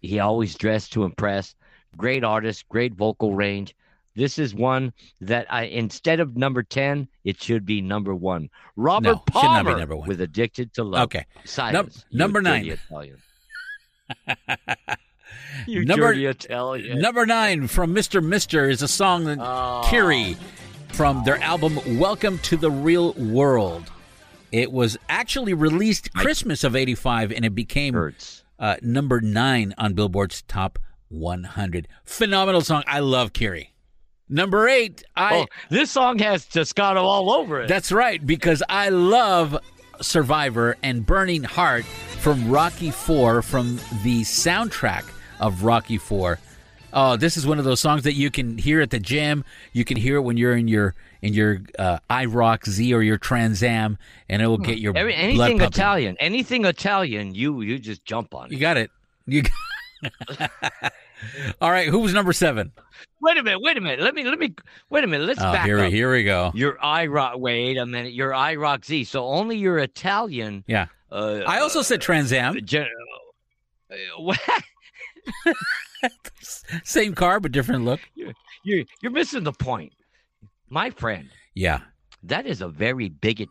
He 0.01 0.19
always 0.19 0.55
dressed 0.55 0.91
to 0.93 1.03
impress. 1.05 1.55
Great 1.95 2.23
artist, 2.23 2.67
great 2.69 2.93
vocal 2.93 3.33
range. 3.33 3.75
This 4.15 4.37
is 4.37 4.53
one 4.53 4.93
that 5.21 5.47
I 5.51 5.63
instead 5.63 6.19
of 6.19 6.35
number 6.35 6.61
10, 6.63 7.07
it 7.23 7.41
should 7.41 7.65
be 7.65 7.81
number 7.81 8.13
1. 8.13 8.49
Robert 8.75 9.03
No, 9.05 9.13
should 9.13 9.17
not 9.17 9.25
be 9.25 9.31
Palmer 9.31 9.77
number 9.79 9.95
one. 9.95 10.07
with 10.07 10.21
Addicted 10.21 10.73
to 10.73 10.83
Love. 10.83 11.03
Okay. 11.05 11.25
Silence. 11.45 12.05
you 12.09 12.19
number 12.19 12.41
nine. 12.41 12.65
Italian. 12.65 13.17
you 15.67 15.85
Number- 15.85 16.13
Italian. 16.13 16.99
Number 16.99 17.25
nine 17.25 17.67
from 17.67 17.95
Mr. 17.95 18.23
Mister 18.23 18.69
is 18.69 18.81
a 18.81 18.87
song 18.87 19.23
that 19.25 19.39
Oh. 19.39 19.81
Kyrie 19.85 20.35
from 20.89 21.23
their 21.23 21.37
album 21.41 21.79
Welcome 21.97 22.37
to 22.39 22.57
the 22.57 22.69
Real 22.69 23.13
World. 23.13 23.89
It 24.53 24.71
was 24.71 24.97
actually 25.09 25.55
released 25.55 26.13
Christmas 26.13 26.63
of 26.63 26.75
85 26.75 27.31
and 27.31 27.43
it 27.43 27.55
became 27.55 28.13
uh, 28.59 28.75
number 28.83 29.19
nine 29.19 29.73
on 29.79 29.95
Billboard's 29.95 30.43
top 30.43 30.77
100. 31.09 31.87
Phenomenal 32.03 32.61
song. 32.61 32.83
I 32.85 32.99
love 32.99 33.33
Kyrie. 33.33 33.73
Number 34.29 34.67
eight, 34.67 35.03
I. 35.15 35.35
oh, 35.37 35.45
this 35.69 35.89
song 35.89 36.19
has 36.19 36.45
Toscano 36.45 37.01
all 37.01 37.31
over 37.31 37.61
it. 37.61 37.67
That's 37.67 37.91
right, 37.91 38.23
because 38.25 38.61
I 38.69 38.89
love 38.89 39.57
Survivor 40.01 40.77
and 40.83 41.03
Burning 41.03 41.43
Heart 41.43 41.85
from 41.85 42.49
Rocky 42.49 42.91
Four 42.91 43.41
from 43.41 43.77
the 44.03 44.21
soundtrack 44.21 45.03
of 45.39 45.63
Rocky 45.63 45.97
Four. 45.97 46.37
Oh, 46.93 47.17
this 47.17 47.37
is 47.37 47.45
one 47.47 47.57
of 47.59 47.65
those 47.65 47.79
songs 47.79 48.03
that 48.03 48.13
you 48.13 48.29
can 48.29 48.57
hear 48.57 48.79
at 48.81 48.91
the 48.91 48.99
gym. 48.99 49.43
You 49.73 49.83
can 49.83 49.97
hear 49.97 50.17
it 50.17 50.21
when 50.21 50.37
you're 50.37 50.55
in 50.55 50.67
your 50.67 50.93
in 51.21 51.33
your 51.33 51.61
uh, 51.79 51.97
IROC-Z 52.09 52.93
or 52.93 53.01
your 53.01 53.17
Trans 53.17 53.63
Am, 53.63 53.97
and 54.29 54.41
it 54.41 54.47
will 54.47 54.57
get 54.57 54.77
your 54.77 54.95
Every, 54.95 55.13
blood 55.33 55.51
anything. 55.51 55.61
Italian, 55.61 56.17
anything 56.19 56.65
Italian, 56.65 57.33
you 57.33 57.61
you 57.61 57.79
just 57.79 58.05
jump 58.05 58.35
on 58.35 58.47
it. 58.47 58.51
You 58.51 58.57
it. 58.57 58.61
got 58.61 58.77
it. 58.77 58.91
You. 59.25 59.43
All 61.61 61.71
right, 61.71 61.87
who 61.87 61.99
was 61.99 62.13
number 62.13 62.33
seven? 62.33 62.71
Wait 63.21 63.37
a 63.37 63.43
minute, 63.43 63.61
wait 63.61 63.77
a 63.77 63.81
minute. 63.81 64.01
Let 64.01 64.13
me 64.13 64.25
let 64.25 64.37
me 64.37 64.53
wait 64.89 65.03
a 65.03 65.07
minute. 65.07 65.25
Let's 65.25 65.39
Oh, 65.39 65.51
back 65.53 65.65
here, 65.65 65.79
up. 65.79 65.91
here 65.91 66.11
we 66.11 66.23
go. 66.25 66.51
Your 66.53 66.73
iRock. 66.77 67.39
Wait 67.39 67.77
a 67.77 67.85
minute. 67.85 68.11
Your 68.13 68.31
IROC-Z. 68.31 69.05
So 69.05 69.25
only 69.25 69.57
your 69.57 69.79
Italian. 69.79 70.63
Yeah, 70.67 70.87
Uh, 71.09 71.41
I 71.47 71.59
also 71.61 71.81
said 71.81 72.01
Trans 72.01 72.33
Am. 72.33 72.59
gen- 72.65 72.87
uh, 73.89 73.95
what? 74.19 74.39
Same 76.83 77.13
car, 77.15 77.39
but 77.39 77.51
different 77.51 77.85
look. 77.85 77.99
you're 78.63 78.83
you're 79.01 79.11
missing 79.11 79.43
the 79.43 79.53
point, 79.53 79.93
my 80.69 80.89
friend. 80.89 81.29
Yeah. 81.55 81.79
That 82.23 82.45
is 82.45 82.61
a 82.61 82.67
very 82.69 83.09
bigot 83.09 83.49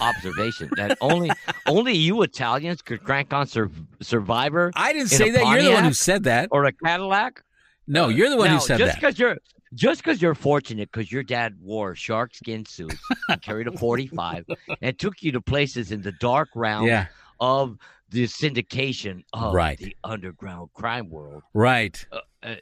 observation. 0.00 0.70
that 0.76 0.96
only 1.00 1.30
only 1.66 1.94
you 1.94 2.22
Italians 2.22 2.82
could 2.82 3.02
crank 3.04 3.32
on 3.32 3.46
Sur- 3.46 3.70
Survivor. 4.00 4.70
I 4.74 4.92
didn't 4.92 5.08
say 5.08 5.30
that. 5.30 5.46
You're 5.46 5.62
the 5.62 5.72
one 5.72 5.84
who 5.84 5.92
said 5.92 6.24
that. 6.24 6.48
or 6.52 6.64
a 6.64 6.72
Cadillac. 6.72 7.42
No, 7.86 8.04
uh, 8.04 8.08
you're 8.08 8.30
the 8.30 8.36
one 8.36 8.48
now, 8.48 8.54
who 8.54 8.60
said 8.60 8.78
just 8.78 8.92
that. 8.94 9.00
because 9.00 9.18
you're 9.18 9.36
just 9.74 10.02
because 10.02 10.22
you're 10.22 10.34
fortunate 10.34 10.90
because 10.92 11.10
your 11.12 11.22
dad 11.22 11.56
wore 11.60 11.94
shark 11.94 12.34
skin 12.34 12.64
suits 12.64 12.96
and 13.28 13.40
carried 13.42 13.66
a 13.66 13.72
45 13.72 14.46
and 14.82 14.98
took 14.98 15.22
you 15.22 15.32
to 15.32 15.40
places 15.40 15.90
in 15.92 16.02
the 16.02 16.12
dark 16.12 16.48
realm 16.54 16.86
Yeah. 16.86 17.06
of 17.40 17.76
the 18.10 18.24
syndication 18.24 19.22
of 19.32 19.54
Right. 19.54 19.78
the 19.78 19.96
underground 20.04 20.70
crime 20.74 21.10
world. 21.10 21.42
Right. 21.54 22.04
Uh, 22.42 22.54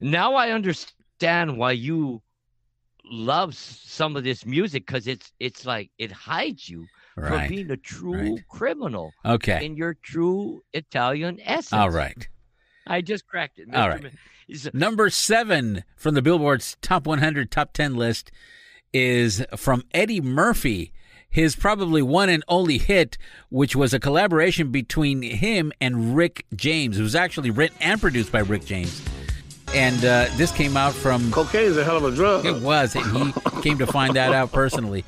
now 0.00 0.34
I 0.34 0.50
understand 0.50 1.56
why 1.58 1.72
you 1.72 2.22
love 3.04 3.54
some 3.54 4.16
of 4.16 4.24
this 4.24 4.44
music 4.44 4.86
because 4.86 5.06
it's 5.06 5.32
it's 5.40 5.64
like 5.64 5.90
it 5.98 6.12
hides 6.12 6.68
you 6.68 6.86
Right. 7.16 7.28
from 7.46 7.48
being 7.48 7.70
a 7.70 7.76
true 7.76 8.34
Right. 8.34 8.48
criminal 8.48 9.12
Okay. 9.24 9.64
in 9.64 9.76
your 9.76 9.94
true 9.94 10.62
Italian 10.72 11.40
essence. 11.42 11.72
All 11.72 11.90
right. 11.90 12.28
I 12.86 13.00
just 13.00 13.26
cracked 13.26 13.58
it. 13.58 13.66
All 13.74 13.88
Mr. 13.88 13.90
right. 13.92 14.02
Mi- 14.04 14.10
is- 14.48 14.70
Number 14.72 15.10
seven 15.10 15.82
from 15.96 16.14
the 16.14 16.22
Billboard's 16.22 16.76
top 16.80 17.06
100, 17.06 17.50
top 17.50 17.72
10 17.72 17.96
list 17.96 18.30
is 18.92 19.44
from 19.56 19.82
Eddie 19.92 20.20
Murphy. 20.20 20.92
His 21.30 21.54
probably 21.54 22.02
one 22.02 22.28
and 22.28 22.42
only 22.48 22.78
hit, 22.78 23.18
which 23.50 23.76
was 23.76 23.92
a 23.92 24.00
collaboration 24.00 24.70
between 24.70 25.22
him 25.22 25.72
and 25.80 26.16
Rick 26.16 26.46
James. 26.54 26.98
It 26.98 27.02
was 27.02 27.14
actually 27.14 27.50
written 27.50 27.76
and 27.80 28.00
produced 28.00 28.32
by 28.32 28.40
Rick 28.40 28.64
James. 28.64 29.02
And 29.74 30.02
uh, 30.04 30.26
this 30.36 30.50
came 30.50 30.76
out 30.76 30.94
from. 30.94 31.30
Cocaine 31.30 31.64
is 31.64 31.76
a 31.76 31.84
hell 31.84 31.98
of 31.98 32.04
a 32.04 32.16
drug. 32.16 32.46
It 32.46 32.62
was, 32.62 32.96
and 32.96 33.04
he 33.16 33.40
came 33.62 33.78
to 33.78 33.86
find 33.86 34.16
that 34.16 34.32
out 34.32 34.50
personally. 34.50 35.04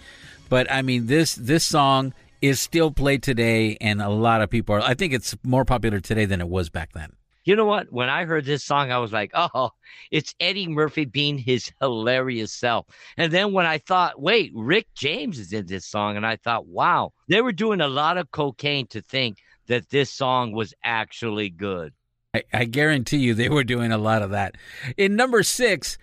But 0.51 0.71
I 0.71 0.83
mean, 0.83 1.07
this 1.07 1.35
this 1.35 1.65
song 1.65 2.13
is 2.43 2.61
still 2.61 2.91
played 2.91 3.23
today, 3.23 3.79
and 3.81 4.03
a 4.03 4.11
lot 4.11 4.43
of 4.43 4.51
people 4.51 4.75
are. 4.75 4.83
I 4.83 4.95
think 4.95 5.15
it's 5.15 5.35
more 5.43 5.65
popular 5.65 6.01
today 6.01 6.27
than 6.27 6.41
it 6.41 6.49
was 6.49 6.69
back 6.69 6.93
then. 6.93 7.13
You 7.45 7.57
know 7.57 7.65
what? 7.65 7.91
When 7.91 8.09
I 8.09 8.25
heard 8.25 8.45
this 8.45 8.65
song, 8.65 8.93
I 8.93 8.99
was 8.99 9.13
like, 9.13 9.31
oh, 9.35 9.71
it's 10.11 10.35
Eddie 10.41 10.69
Murphy 10.69 11.05
being 11.05 11.39
his 11.39 11.73
hilarious 11.81 12.53
self. 12.53 12.87
And 13.17 13.33
then 13.33 13.53
when 13.53 13.67
I 13.67 13.79
thought, 13.79 14.21
wait, 14.21 14.53
Rick 14.55 14.89
James 14.95 15.39
is 15.39 15.53
in 15.53 15.67
this 15.67 15.87
song, 15.87 16.17
and 16.17 16.27
I 16.27 16.37
thought, 16.37 16.67
wow, 16.67 17.13
they 17.29 17.41
were 17.41 17.53
doing 17.53 17.81
a 17.81 17.89
lot 17.89 18.19
of 18.19 18.31
cocaine 18.31 18.87
to 18.89 19.01
think 19.01 19.39
that 19.69 19.89
this 19.89 20.13
song 20.13 20.53
was 20.53 20.75
actually 20.85 21.49
good. 21.49 21.93
I, 22.35 22.43
I 22.53 22.65
guarantee 22.67 23.19
you 23.19 23.35
they 23.35 23.49
were 23.49 23.65
doing 23.65 23.91
a 23.91 23.99
lot 23.99 24.23
of 24.23 24.31
that. 24.31 24.57
In 24.97 25.17
number 25.17 25.43
six 25.43 25.97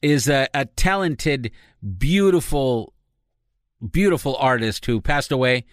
is 0.00 0.28
a, 0.28 0.48
a 0.54 0.64
talented, 0.64 1.50
beautiful, 1.98 2.94
beautiful 3.90 4.36
artist 4.36 4.86
who 4.86 5.00
passed 5.00 5.32
away, 5.32 5.64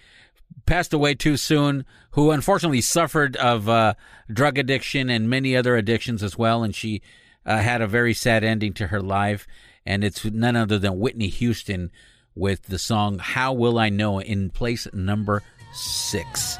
passed 0.65 0.93
away 0.93 1.13
too 1.15 1.37
soon, 1.37 1.85
who 2.11 2.31
unfortunately 2.31 2.81
suffered 2.81 3.35
of 3.37 3.69
uh, 3.69 3.93
drug 4.31 4.57
addiction 4.57 5.09
and 5.09 5.29
many 5.29 5.55
other 5.55 5.75
addictions 5.75 6.23
as 6.23 6.37
well. 6.37 6.63
And 6.63 6.73
she 6.73 7.01
uh, 7.45 7.57
had 7.57 7.81
a 7.81 7.87
very 7.87 8.13
sad 8.13 8.43
ending 8.43 8.73
to 8.73 8.87
her 8.87 9.01
life. 9.01 9.47
And 9.85 10.03
it's 10.03 10.25
none 10.25 10.55
other 10.55 10.79
than 10.79 10.99
Whitney 10.99 11.27
Houston 11.27 11.91
with 12.33 12.63
the 12.63 12.79
song 12.79 13.19
How 13.19 13.53
Will 13.53 13.77
I 13.77 13.89
Know 13.89 14.19
in 14.19 14.49
place 14.49 14.87
number 14.93 15.43
six. 15.73 16.57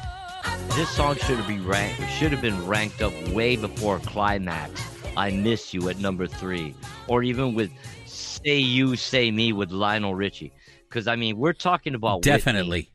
This 0.70 0.88
song 0.90 1.16
should 1.16 1.38
have 1.38 1.48
been 1.48 1.66
ranked 1.66 2.00
should 2.12 2.30
have 2.30 2.40
been 2.40 2.66
ranked 2.66 3.02
up 3.02 3.12
way 3.30 3.56
before 3.56 3.98
Klymaxx. 3.98 4.80
I 5.16 5.30
miss 5.30 5.74
you 5.74 5.88
at 5.88 5.98
number 5.98 6.26
three, 6.26 6.74
or 7.08 7.22
even 7.22 7.54
with 7.54 7.70
Say 8.04 8.58
You 8.58 8.94
Say 8.94 9.30
Me 9.30 9.52
with 9.52 9.70
Lionel 9.70 10.14
Richie. 10.14 10.52
Because 10.88 11.08
I 11.08 11.16
mean, 11.16 11.36
we're 11.36 11.52
talking 11.52 11.94
about 11.94 12.22
definitely 12.22 12.90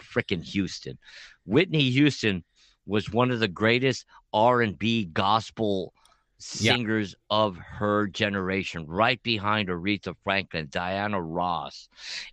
freaking 0.00 0.42
Houston. 0.44 0.98
Whitney 1.46 1.90
Houston 1.90 2.44
was 2.86 3.10
one 3.10 3.30
of 3.30 3.40
the 3.40 3.48
greatest 3.48 4.04
R 4.32 4.62
and 4.62 4.78
B 4.78 5.06
gospel 5.06 5.94
singers 6.38 7.14
yeah. 7.14 7.36
of 7.36 7.56
her 7.56 8.06
generation, 8.06 8.86
right 8.86 9.22
behind 9.22 9.68
Aretha 9.68 10.14
Franklin, 10.22 10.68
Diana 10.70 11.20
Ross, 11.20 11.88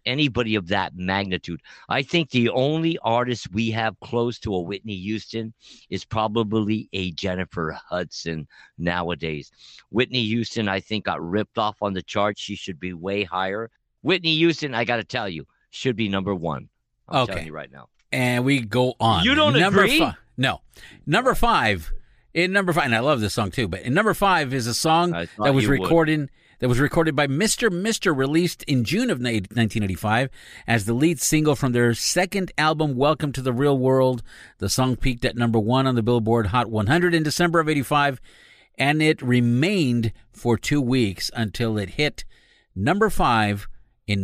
anybody 0.05 0.55
of 0.55 0.67
that 0.67 0.95
magnitude. 0.95 1.61
I 1.87 2.01
think 2.01 2.29
the 2.29 2.49
only 2.49 2.97
artist 3.03 3.51
we 3.53 3.71
have 3.71 3.99
close 4.01 4.39
to 4.39 4.55
a 4.55 4.61
Whitney 4.61 4.95
Houston 4.95 5.53
is 5.89 6.03
probably 6.03 6.89
a 6.93 7.11
Jennifer 7.11 7.77
Hudson 7.89 8.47
nowadays. 8.77 9.51
Whitney 9.89 10.23
Houston, 10.25 10.67
I 10.67 10.79
think, 10.79 11.05
got 11.05 11.21
ripped 11.21 11.57
off 11.57 11.77
on 11.81 11.93
the 11.93 12.03
charts. 12.03 12.41
She 12.41 12.55
should 12.55 12.79
be 12.79 12.93
way 12.93 13.23
higher. 13.23 13.69
Whitney 14.01 14.35
Houston, 14.35 14.73
I 14.73 14.83
got 14.83 14.97
to 14.97 15.03
tell 15.03 15.29
you, 15.29 15.45
should 15.69 15.95
be 15.95 16.09
number 16.09 16.35
one. 16.35 16.69
I'm 17.11 17.23
okay. 17.23 17.33
telling 17.33 17.47
you 17.47 17.53
right 17.53 17.71
now. 17.71 17.89
And 18.11 18.43
we 18.43 18.61
go 18.61 18.95
on. 18.99 19.23
You 19.23 19.35
don't 19.35 19.57
number 19.57 19.83
agree? 19.83 19.99
Fi- 19.99 20.15
no. 20.37 20.61
Number 21.05 21.33
five 21.35 21.91
in 22.33 22.51
number 22.51 22.73
five, 22.73 22.85
and 22.85 22.95
I 22.95 22.99
love 22.99 23.21
this 23.21 23.33
song 23.33 23.51
too, 23.51 23.67
but 23.67 23.81
in 23.81 23.93
number 23.93 24.13
five 24.13 24.53
is 24.53 24.67
a 24.67 24.73
song 24.73 25.11
that 25.11 25.53
was 25.53 25.67
recorded 25.67 26.29
that 26.59 26.69
was 26.69 26.79
recorded 26.79 27.15
by 27.15 27.25
Mr. 27.25 27.71
Mister, 27.71 28.13
released 28.13 28.63
in 28.63 28.83
June 28.83 29.09
of 29.09 29.17
1985 29.17 30.29
as 30.67 30.85
the 30.85 30.93
lead 30.93 31.19
single 31.19 31.55
from 31.55 31.71
their 31.71 31.93
second 31.95 32.51
album, 32.57 32.95
Welcome 32.95 33.31
to 33.33 33.41
the 33.41 33.51
Real 33.51 33.77
World. 33.77 34.21
The 34.59 34.69
song 34.69 34.95
peaked 34.95 35.25
at 35.25 35.35
number 35.35 35.59
one 35.59 35.87
on 35.87 35.95
the 35.95 36.03
Billboard 36.03 36.47
Hot 36.47 36.69
100 36.69 37.15
in 37.15 37.23
December 37.23 37.59
of 37.59 37.67
85, 37.67 38.21
and 38.77 39.01
it 39.01 39.21
remained 39.23 40.13
for 40.31 40.55
two 40.55 40.81
weeks 40.81 41.31
until 41.33 41.79
it 41.79 41.91
hit 41.91 42.25
number 42.75 43.09
five 43.09 43.67
in 44.05 44.23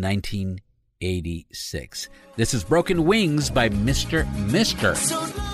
1986. 1.00 2.10
This 2.38 2.56
is 2.56 2.64
Broken 2.64 3.06
Wings 3.06 3.52
by 3.52 3.70
Mr. 3.70 4.26
Mister. 4.52 4.94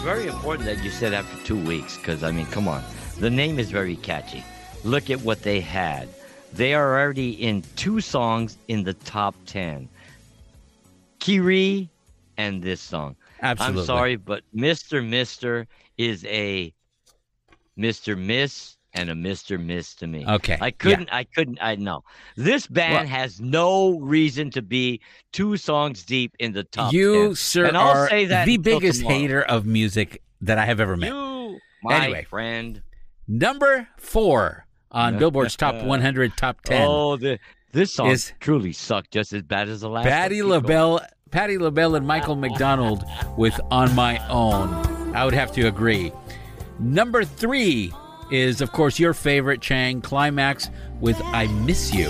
Very 0.01 0.27
important 0.27 0.65
that 0.67 0.81
you 0.81 0.89
said 0.89 1.13
after 1.13 1.43
two 1.43 1.62
weeks, 1.65 1.97
because 1.97 2.23
I 2.23 2.31
mean, 2.31 2.45
come 2.45 2.69
on. 2.69 2.81
The 3.19 3.29
name 3.29 3.59
is 3.59 3.69
very 3.69 3.97
catchy. 3.97 4.41
Look 4.85 5.09
at 5.09 5.19
what 5.21 5.41
they 5.41 5.59
had. 5.59 6.07
They 6.53 6.73
are 6.73 6.97
already 6.97 7.31
in 7.31 7.62
two 7.75 8.00
songs 8.00 8.57
in 8.69 8.83
the 8.83 8.93
top 8.93 9.35
10. 9.45 9.89
Kyrie 11.19 11.89
and 12.38 12.63
this 12.63 12.79
song. 12.79 13.17
Absolutely. 13.41 13.81
I'm 13.81 13.85
sorry, 13.85 14.15
but 14.15 14.43
Mr. 14.55 15.05
Mister 15.05 15.67
is 15.97 16.23
a 16.23 16.73
Mr. 17.77 18.17
Miss 18.17 18.77
and 18.93 19.09
a 19.09 19.13
Mr. 19.13 19.59
Miss 19.63 19.93
to 19.95 20.07
me. 20.07 20.25
Okay. 20.27 20.57
I 20.62 20.71
couldn't 20.71 21.07
yeah. 21.07 21.17
I 21.17 21.23
couldn't 21.23 21.57
I 21.62 21.75
know. 21.75 22.03
This 22.35 22.67
band 22.67 22.93
well, 22.93 23.19
has 23.19 23.39
no 23.41 24.00
reason 24.00 24.50
to 24.51 24.62
be 24.62 25.01
two 25.31 25.57
songs 25.57 26.03
deep 26.03 26.35
in 26.39 26.53
the 26.53 26.63
top 26.63 26.93
You 26.93 27.27
10. 27.29 27.35
sir 27.35 27.65
and 27.65 27.77
I'll 27.77 27.97
are 27.97 28.09
say 28.09 28.25
that 28.25 28.45
the 28.45 28.57
biggest 28.57 29.00
tomorrow. 29.00 29.17
hater 29.19 29.41
of 29.41 29.65
music 29.65 30.21
that 30.41 30.57
I 30.57 30.65
have 30.65 30.79
ever 30.79 30.95
met. 30.97 31.09
You, 31.09 31.57
my 31.83 32.03
Anyway. 32.05 32.23
friend. 32.29 32.82
Number 33.27 33.88
4 33.97 34.65
on 34.91 35.17
Billboard's 35.17 35.56
Top 35.56 35.75
100 35.84 36.36
Top 36.38 36.62
10. 36.62 36.82
Oh, 36.88 37.15
the, 37.17 37.39
this 37.71 37.93
song 37.93 38.10
is- 38.12 38.34
truly 38.39 38.73
sucked 38.73 39.12
just 39.12 39.34
as 39.34 39.41
bad 39.43 39.69
as 39.69 39.82
the 39.82 39.89
last 39.89 40.03
Patti 40.06 40.41
one. 40.41 40.60
Keep 40.62 40.67
going. 40.67 40.82
LaBelle, 40.91 41.08
Patti 41.32 41.58
LaBelle 41.58 41.95
and 41.95 42.06
Michael 42.06 42.36
McDonald 42.36 43.03
with 43.38 43.60
On 43.71 43.93
My 43.95 44.19
Own. 44.27 44.69
I 45.15 45.25
would 45.25 45.34
have 45.34 45.51
to 45.53 45.67
agree. 45.67 46.12
Number 46.79 47.23
3 47.23 47.91
is 48.34 48.62
of 48.62 48.72
course 48.72 48.98
your 48.98 49.13
favorite 49.13 49.62
Chang 49.62 50.02
Klymaxx 50.02 50.69
with 51.00 51.22
I 51.22 51.48
Miss 51.48 51.93
You. 51.93 52.10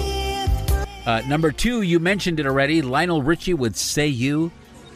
Uh, 1.06 1.22
number 1.28 1.52
2, 1.52 1.82
you 1.82 2.00
mentioned 2.00 2.40
it 2.40 2.46
already, 2.46 2.82
Lionel 2.82 3.22
Richie 3.22 3.54
with 3.54 3.76
Say 3.76 4.08
You, 4.08 4.50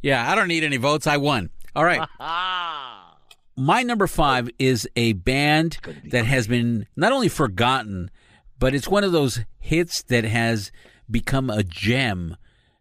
Yeah, 0.00 0.30
I 0.30 0.34
don't 0.34 0.48
need 0.48 0.64
any 0.64 0.78
votes. 0.78 1.06
I 1.06 1.18
won. 1.18 1.50
All 1.76 1.84
right. 1.84 2.08
my 3.56 3.82
number 3.82 4.06
five 4.06 4.48
is 4.58 4.88
a 4.96 5.12
band 5.12 5.78
that 6.06 6.24
has 6.24 6.46
been 6.46 6.86
not 6.96 7.12
only 7.12 7.28
forgotten, 7.28 8.10
but 8.58 8.74
it's 8.74 8.88
one 8.88 9.04
of 9.04 9.12
those 9.12 9.40
hits 9.58 10.02
that 10.04 10.24
has 10.24 10.72
become 11.10 11.50
a 11.50 11.62
gem, 11.62 12.36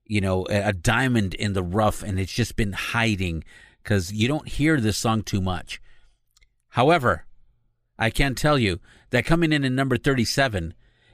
you 0.05 0.21
know, 0.21 0.45
a, 0.49 0.71
diamond 0.71 1.33
in 1.33 1.51
the 1.51 1.63
rough, 1.63 2.01
and 2.01 2.17
it's 2.17 2.31
just 2.31 2.55
been 2.55 2.71
hiding 2.71 3.43
because 3.83 4.13
you 4.13 4.29
don't 4.29 4.47
hear 4.47 4.79
this 4.79 4.97
song 4.97 5.21
too 5.21 5.41
much. 5.41 5.81
However, 6.69 7.25
I 7.99 8.09
can 8.09 8.35
tell 8.35 8.57
you 8.57 8.79
that 9.09 9.25
coming 9.25 9.51
in 9.51 9.65
at 9.65 9.71
number 9.73 9.97
37 9.97 10.73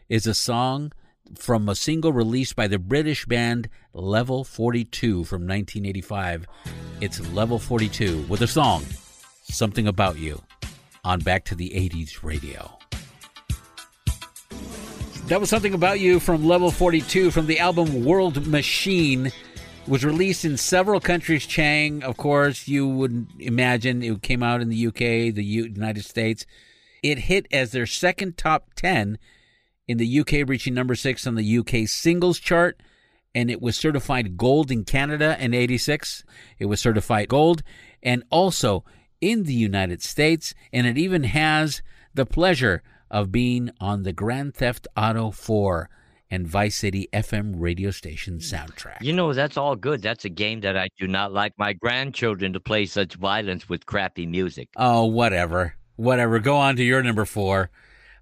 is 0.10 0.28
a 0.28 0.36
song 0.36 0.92
from 1.38 1.70
a 1.70 1.76
single 1.76 2.14
released 2.14 2.56
by 2.56 2.68
the 2.68 2.80
British 2.80 3.26
band 3.26 3.70
Level 3.94 4.44
42 4.44 5.24
from 5.24 5.42
1985. 5.42 6.48
It's 7.02 7.34
Level 7.34 7.60
42 7.60 8.26
with 8.30 8.42
a 8.42 8.48
song, 8.48 8.86
Something 9.44 9.88
About 9.88 10.18
You, 10.18 10.42
on 11.04 11.20
Back 11.20 11.46
to 11.46 11.56
the 11.56 11.70
80s 11.72 12.24
radio. 12.24 12.78
That 15.28 15.40
was 15.40 15.50
Something 15.50 15.74
About 15.74 16.00
You 16.00 16.20
from 16.20 16.46
Level 16.46 16.72
42 16.72 17.32
from 17.32 17.48
the 17.48 17.60
album 17.60 18.06
World 18.06 18.46
Machine. 18.48 19.32
Was 19.86 20.06
released 20.06 20.46
in 20.46 20.56
several 20.56 21.02
countries. 21.02 21.46
Chang, 21.46 22.04
of 22.04 22.16
course, 22.16 22.70
you 22.70 22.88
would 22.88 23.28
imagine 23.38 24.02
it 24.02 24.22
came 24.22 24.42
out 24.42 24.62
in 24.62 24.70
the 24.70 24.88
UK, 24.88 25.34
the 25.34 25.44
United 25.44 26.06
States. 26.06 26.46
It 27.02 27.20
hit 27.20 27.48
as 27.52 27.72
their 27.72 27.86
second 27.86 28.38
top 28.38 28.74
10 28.76 29.18
in 29.88 29.98
the 29.98 30.20
UK, 30.20 30.48
reaching 30.48 30.74
number 30.74 30.96
six 30.96 31.28
on 31.28 31.36
the 31.36 31.58
UK 31.58 31.88
singles 31.88 32.40
chart. 32.40 32.82
And 33.36 33.50
it 33.50 33.62
was 33.62 33.76
certified 33.76 34.38
gold 34.38 34.70
in 34.70 34.86
Canada 34.86 35.36
in 35.40 35.54
86. 35.54 36.24
It 36.60 36.66
was 36.66 36.80
certified 36.80 37.30
gold 37.30 37.64
and 38.04 38.24
also 38.30 38.84
in 39.22 39.44
the 39.44 39.54
United 39.54 40.04
States. 40.04 40.54
And 40.72 40.86
it 40.86 40.98
even 40.98 41.24
has 41.24 41.82
the 42.14 42.26
pleasure 42.26 42.84
of 43.10 43.32
being 43.32 43.72
on 43.80 44.04
the 44.04 44.14
Grand 44.14 44.56
Theft 44.56 44.88
Auto 44.96 45.32
4 45.32 45.90
and 46.30 46.48
Vice 46.48 46.76
City 46.76 47.08
FM 47.14 47.54
radio 47.58 47.92
station 47.92 48.40
soundtrack. 48.40 49.02
You 49.02 49.14
know, 49.14 49.34
that's 49.34 49.56
all 49.56 49.76
good. 49.76 50.02
That's 50.02 50.26
a 50.26 50.30
game 50.30 50.62
that 50.62 50.76
I 50.76 50.90
do 51.00 51.08
not 51.08 51.32
like 51.32 51.54
my 51.58 51.74
grandchildren 51.74 52.54
to 52.54 52.60
play 52.60 52.86
such 52.86 53.14
violence 53.16 53.70
with 53.70 53.86
crappy 53.86 54.26
music. 54.26 54.70
Oh, 54.76 55.06
whatever. 55.06 55.76
Whatever. 55.96 56.40
Go 56.40 56.58
on 56.58 56.76
to 56.78 56.84
your 56.84 57.04
number 57.04 57.26
four. 57.26 57.70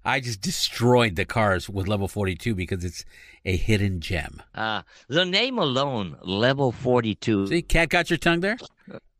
I 0.04 0.20
just 0.20 0.40
destroyed 0.40 1.16
the 1.16 1.24
cars 1.24 1.68
with 1.68 1.86
level 1.88 2.08
42 2.08 2.54
because 2.54 2.84
it's 2.84 3.04
a 3.44 3.56
hidden 3.56 4.00
gem. 4.00 4.42
Uh, 4.54 4.82
the 5.08 5.24
name 5.24 5.58
alone, 5.58 6.16
level 6.22 6.72
42. 6.72 7.46
See, 7.46 7.62
cat 7.62 7.88
got 7.88 8.10
your 8.10 8.16
tongue 8.18 8.40
there? 8.40 8.56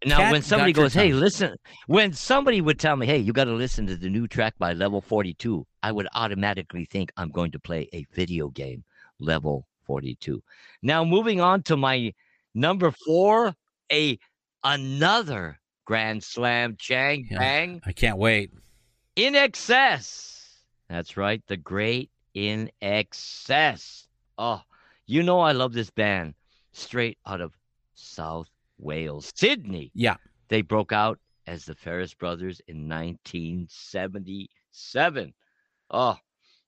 Now, 0.05 0.16
Cat 0.16 0.33
when 0.33 0.42
somebody 0.42 0.73
goes, 0.73 0.92
hey, 0.95 1.11
tongue. 1.12 1.21
listen, 1.21 1.57
when 1.87 2.12
somebody 2.12 2.61
would 2.61 2.81
tell 2.81 2.97
me, 2.97 3.07
hey, 3.07 3.18
you 3.18 3.33
got 3.33 3.45
to 3.45 3.53
listen 3.53 3.87
to 3.87 3.97
the 3.97 4.09
new 4.09 4.27
track 4.27 4.55
by 4.59 4.73
level 4.73 5.01
42, 5.01 5.64
I 5.85 5.92
would 5.92 6.09
automatically 6.14 6.87
think 6.87 7.12
I'm 7.16 7.31
going 7.31 7.53
to 7.53 7.61
play 7.61 7.88
a 7.92 8.05
video 8.12 8.49
game, 8.49 8.83
level 9.21 9.68
42. 9.87 10.42
Now, 10.83 11.05
moving 11.05 11.40
on 11.40 11.62
to 11.64 11.77
my 11.77 12.12
number 12.55 12.90
four, 12.90 13.55
a 13.92 14.18
another 14.64 15.61
Grand 15.85 16.25
Slam 16.25 16.77
Chang 16.79 17.27
Yeah, 17.31 17.38
Bang 17.38 17.81
I 17.87 17.92
can't 17.92 18.18
wait. 18.18 18.51
INXS. 19.16 20.41
That's 20.92 21.16
right, 21.16 21.42
the 21.46 21.57
great 21.57 22.11
in 22.35 22.70
excess. 22.83 24.07
Oh, 24.37 24.61
you 25.07 25.22
know 25.22 25.40
I 25.40 25.52
love 25.52 25.72
this 25.72 25.88
band. 25.88 26.35
Straight 26.72 27.16
out 27.26 27.40
of 27.40 27.57
South 27.94 28.50
Wales, 28.76 29.33
Sydney. 29.35 29.90
Yeah. 29.94 30.16
They 30.48 30.61
broke 30.61 30.92
out 30.92 31.18
as 31.46 31.64
the 31.64 31.74
Farriss 31.74 32.12
Brothers 32.12 32.61
in 32.68 32.90
1977. 32.90 35.33
Oh, 35.90 36.18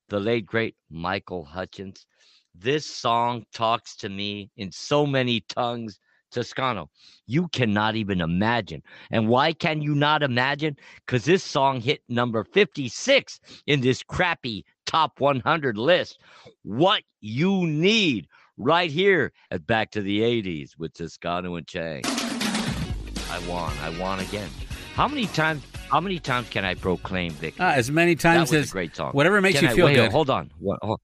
the 0.09 0.21
late 0.21 0.47
great 0.47 0.75
Michael 0.89 1.45
Hutchence. 1.45 2.07
This 2.55 2.87
song 2.87 3.45
talks 3.53 3.95
to 3.97 4.09
me 4.09 4.51
in 4.57 4.73
so 4.73 5.05
many 5.05 5.43
tongues. 5.43 6.01
Toscano, 6.35 6.91
you 7.27 7.49
cannot 7.49 7.97
even 7.97 8.21
imagine. 8.21 8.83
And 9.11 9.29
why 9.29 9.53
can 9.53 9.81
you 9.81 9.95
not 9.95 10.23
imagine? 10.23 10.77
Because 11.07 11.25
this 11.25 11.43
song 11.43 11.81
hit 11.81 12.03
number 12.09 12.45
56 12.45 13.41
in 13.67 13.81
this 13.81 14.03
crappy 14.03 14.65
top 14.85 15.21
100 15.21 15.79
list. 15.79 16.19
What 16.63 17.03
you 17.21 17.67
need 17.67 18.29
right 18.59 18.91
here 18.91 19.33
at 19.51 19.67
Back 19.67 19.91
to 19.93 20.03
the 20.03 20.21
80s 20.21 20.77
with 20.79 20.93
Toscano 20.95 21.55
and 21.57 21.67
Chang. 21.67 22.03
I 22.05 23.43
won. 23.49 23.73
I 23.81 23.99
won 23.99 24.21
again. 24.21 24.51
How 24.95 25.09
many 25.09 25.27
times? 25.27 25.63
How 25.91 26.01
many 26.01 26.19
times 26.19 26.49
can 26.49 26.65
I 26.65 26.75
proclaim 26.75 27.33
victory? 27.33 27.65
Ah, 27.65 27.73
as 27.73 27.91
many 27.91 28.15
that 28.15 28.21
times 28.23 28.51
was 28.51 28.63
as 28.65 28.69
a 28.71 28.73
great 28.73 28.97
song. 28.97 29.13
whatever 29.13 29.41
makes 29.41 29.59
Can 29.59 29.65
you 29.65 29.71
I- 29.71 29.75
feel 29.75 29.87
wait, 29.87 29.95
good. 29.97 30.11
Hold 30.13 30.31
on. 30.31 30.51
What- 30.59 30.79
Hold, 30.83 31.01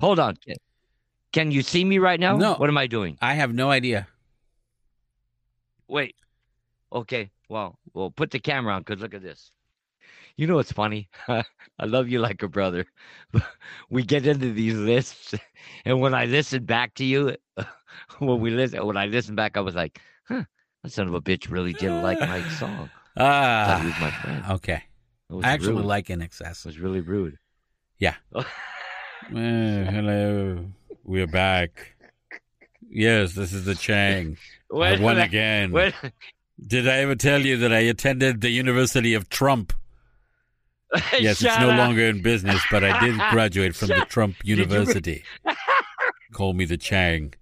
hold 0.00 0.18
on. 0.18 0.36
Can 1.32 1.50
you 1.50 1.62
see 1.62 1.84
me 1.84 1.98
right 1.98 2.18
now? 2.18 2.36
No. 2.36 2.54
What 2.54 2.68
am 2.70 2.78
I 2.78 2.86
doing? 2.86 3.18
I 3.20 3.34
have 3.34 3.52
no 3.52 3.70
idea. 3.70 4.06
Wait. 5.88 6.16
Okay. 6.92 7.30
Well, 7.48 7.78
well, 7.94 8.10
put 8.10 8.30
the 8.30 8.40
camera 8.40 8.74
on 8.74 8.82
because 8.82 9.00
look 9.00 9.14
at 9.14 9.22
this. 9.22 9.52
You 10.36 10.46
know 10.46 10.56
what's 10.56 10.72
funny? 10.72 11.08
I 11.28 11.44
love 11.84 12.08
you 12.08 12.18
like 12.18 12.42
a 12.42 12.48
brother. 12.48 12.86
we 13.90 14.02
get 14.02 14.26
into 14.26 14.52
these 14.52 14.74
lists, 14.74 15.34
and 15.84 16.00
when 16.00 16.14
I 16.14 16.26
listen 16.26 16.64
back 16.64 16.94
to 16.94 17.04
you, 17.04 17.36
when 18.18 18.40
we 18.40 18.50
listen, 18.50 18.84
when 18.86 18.96
I 18.96 19.06
listen 19.06 19.34
back, 19.34 19.56
I 19.56 19.60
was 19.60 19.74
like, 19.74 20.00
"Huh, 20.28 20.44
that 20.82 20.92
son 20.92 21.08
of 21.08 21.14
a 21.14 21.22
bitch 21.22 21.50
really 21.50 21.72
didn't 21.72 22.02
like 22.02 22.20
my 22.20 22.46
song." 22.50 22.90
Thought 23.16 23.80
he 23.80 23.86
was 23.86 24.00
my 24.00 24.10
friend. 24.10 24.42
Ah, 24.44 24.52
okay. 24.54 24.82
It 25.30 25.34
was 25.34 25.44
I 25.44 25.50
actually 25.50 25.76
rude. 25.76 25.86
like 25.86 26.06
INXS. 26.08 26.60
It 26.60 26.66
was 26.66 26.78
really 26.78 27.00
rude. 27.00 27.38
Yeah. 27.98 28.16
Uh, 28.34 28.42
hello, 29.30 30.66
we're 31.02 31.26
back. 31.26 31.96
Yes, 32.88 33.32
this 33.32 33.52
is 33.54 33.64
the 33.64 33.74
Chang. 33.74 34.36
I 34.74 34.98
won 35.00 35.18
again. 35.18 35.72
Wait- 35.72 35.94
Did 36.66 36.88
I 36.88 36.96
ever 36.98 37.14
tell 37.14 37.44
you 37.44 37.56
that 37.58 37.72
I 37.72 37.80
attended 37.80 38.40
the 38.40 38.50
University 38.50 39.14
of 39.14 39.28
Trump? 39.28 39.72
Yes, 41.18 41.42
it's 41.42 41.58
no 41.58 41.70
up. 41.70 41.78
longer 41.78 42.02
in 42.02 42.22
business, 42.22 42.62
but 42.70 42.84
I 42.84 42.98
did 43.04 43.16
graduate 43.30 43.74
from 43.74 43.88
the 43.88 44.06
Trump 44.08 44.36
you 44.44 44.56
University. 44.56 45.24
Call 46.32 46.54
me 46.54 46.64
the 46.64 46.76
Chang. 46.76 47.34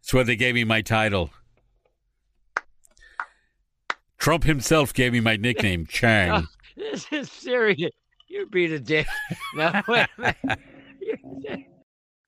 It's 0.00 0.14
where 0.14 0.24
they 0.24 0.36
gave 0.36 0.54
me 0.54 0.64
my 0.64 0.80
title. 0.80 1.30
Trump 4.18 4.44
himself 4.44 4.94
gave 4.94 5.12
me 5.12 5.20
my 5.20 5.36
nickname, 5.36 5.86
Chang. 5.86 6.30
Oh, 6.30 6.46
this 6.76 7.06
is 7.10 7.30
serious. 7.30 7.90
You're 8.28 8.46
being 8.46 8.72
a 8.72 8.78
dick. 8.78 9.06
No, 9.56 9.82
wait. 9.88 10.06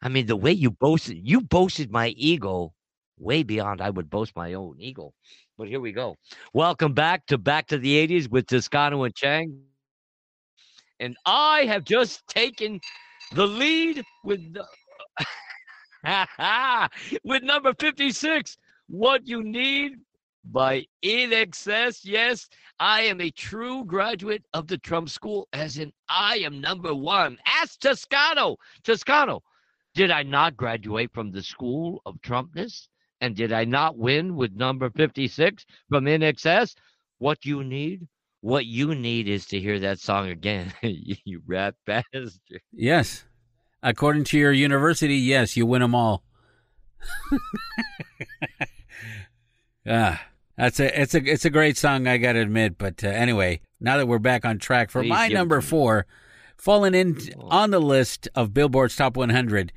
I 0.02 0.08
mean, 0.08 0.26
the 0.26 0.36
way 0.36 0.52
you 0.52 0.70
boasted, 0.72 1.18
you 1.22 1.40
boasted 1.40 1.90
my 1.92 2.08
ego 2.16 2.74
way 3.22 3.42
beyond 3.42 3.80
I 3.80 3.90
would 3.90 4.10
boast 4.10 4.34
my 4.34 4.54
own 4.54 4.76
eagle. 4.78 5.14
But 5.56 5.68
here 5.68 5.80
we 5.80 5.92
go. 5.92 6.16
Welcome 6.52 6.92
back 6.92 7.26
to 7.26 7.38
Back 7.38 7.68
to 7.68 7.78
the 7.78 8.06
80s 8.06 8.28
with 8.28 8.46
Toscano 8.48 9.04
and 9.04 9.14
Chang. 9.14 9.60
And 10.98 11.16
I 11.24 11.64
have 11.66 11.84
just 11.84 12.26
taken 12.26 12.80
the 13.32 13.46
lead 13.46 14.02
with 14.24 14.40
the, 14.52 14.66
with 17.24 17.42
number 17.42 17.72
56. 17.78 18.58
What 18.88 19.26
you 19.26 19.42
need 19.42 19.92
by 20.44 20.84
INXS. 21.04 22.00
Yes, 22.02 22.48
I 22.80 23.02
am 23.02 23.20
a 23.20 23.30
true 23.30 23.84
graduate 23.84 24.44
of 24.52 24.66
the 24.66 24.78
Trump 24.78 25.08
School, 25.08 25.48
as 25.52 25.78
in 25.78 25.92
I 26.08 26.38
am 26.38 26.60
number 26.60 26.94
one. 26.94 27.38
Ask 27.46 27.80
Toscano. 27.80 28.56
Toscano, 28.82 29.42
did 29.94 30.10
I 30.10 30.24
not 30.24 30.56
graduate 30.56 31.12
from 31.12 31.30
the 31.30 31.42
School 31.42 32.02
of 32.04 32.20
Trumpness? 32.22 32.88
And 33.22 33.36
did 33.36 33.52
I 33.52 33.64
not 33.64 33.96
win 33.96 34.34
with 34.34 34.52
number 34.52 34.90
56 34.90 35.64
from 35.88 36.08
Excess? 36.08 36.74
What 37.18 37.46
you 37.46 37.62
need? 37.62 38.08
What 38.40 38.66
you 38.66 38.96
need 38.96 39.28
is 39.28 39.46
to 39.46 39.60
hear 39.60 39.78
that 39.78 40.00
song 40.00 40.28
again. 40.28 40.72
you 40.82 41.40
rat 41.46 41.76
bastard. 41.86 42.32
Yes. 42.72 43.24
According 43.80 44.24
to 44.24 44.38
your 44.38 44.50
university, 44.50 45.14
yes, 45.14 45.56
you 45.56 45.66
win 45.66 45.82
them 45.82 45.94
all. 45.94 46.24
ah, 49.88 50.20
that's 50.56 50.80
a 50.80 51.00
it's 51.00 51.14
a 51.14 51.22
it's 51.24 51.44
a 51.44 51.50
great 51.50 51.76
song, 51.76 52.08
I 52.08 52.16
got 52.16 52.32
to 52.32 52.40
admit. 52.40 52.76
But 52.76 53.04
uh, 53.04 53.08
anyway, 53.08 53.60
now 53.80 53.98
that 53.98 54.06
we're 54.06 54.18
back 54.18 54.44
on 54.44 54.58
track 54.58 54.90
for 54.90 55.02
Please 55.02 55.10
my 55.10 55.28
number 55.28 55.60
four, 55.60 56.06
falling 56.56 56.94
in 56.94 57.18
on 57.38 57.70
the 57.70 57.80
list 57.80 58.28
of 58.34 58.52
Billboard's 58.54 58.96
Top 58.96 59.16
100, 59.16 59.72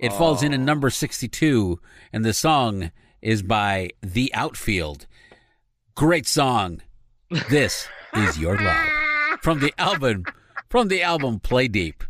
it 0.00 0.14
falls 0.14 0.42
in 0.42 0.54
at 0.54 0.60
number 0.60 0.88
62, 0.88 1.78
and 2.10 2.24
the 2.24 2.32
song 2.32 2.90
is 3.20 3.42
by 3.42 3.90
The 4.02 4.32
Outfield. 4.34 5.06
Great 5.94 6.26
song. 6.26 6.80
This 7.50 7.86
is 8.14 8.38
your 8.38 8.58
love 8.58 8.88
from 9.42 9.60
the 9.60 9.74
album 9.76 10.24
from 10.68 10.88
the 10.88 11.02
album 11.02 11.38
Play 11.38 11.68
Deep. 11.68 12.02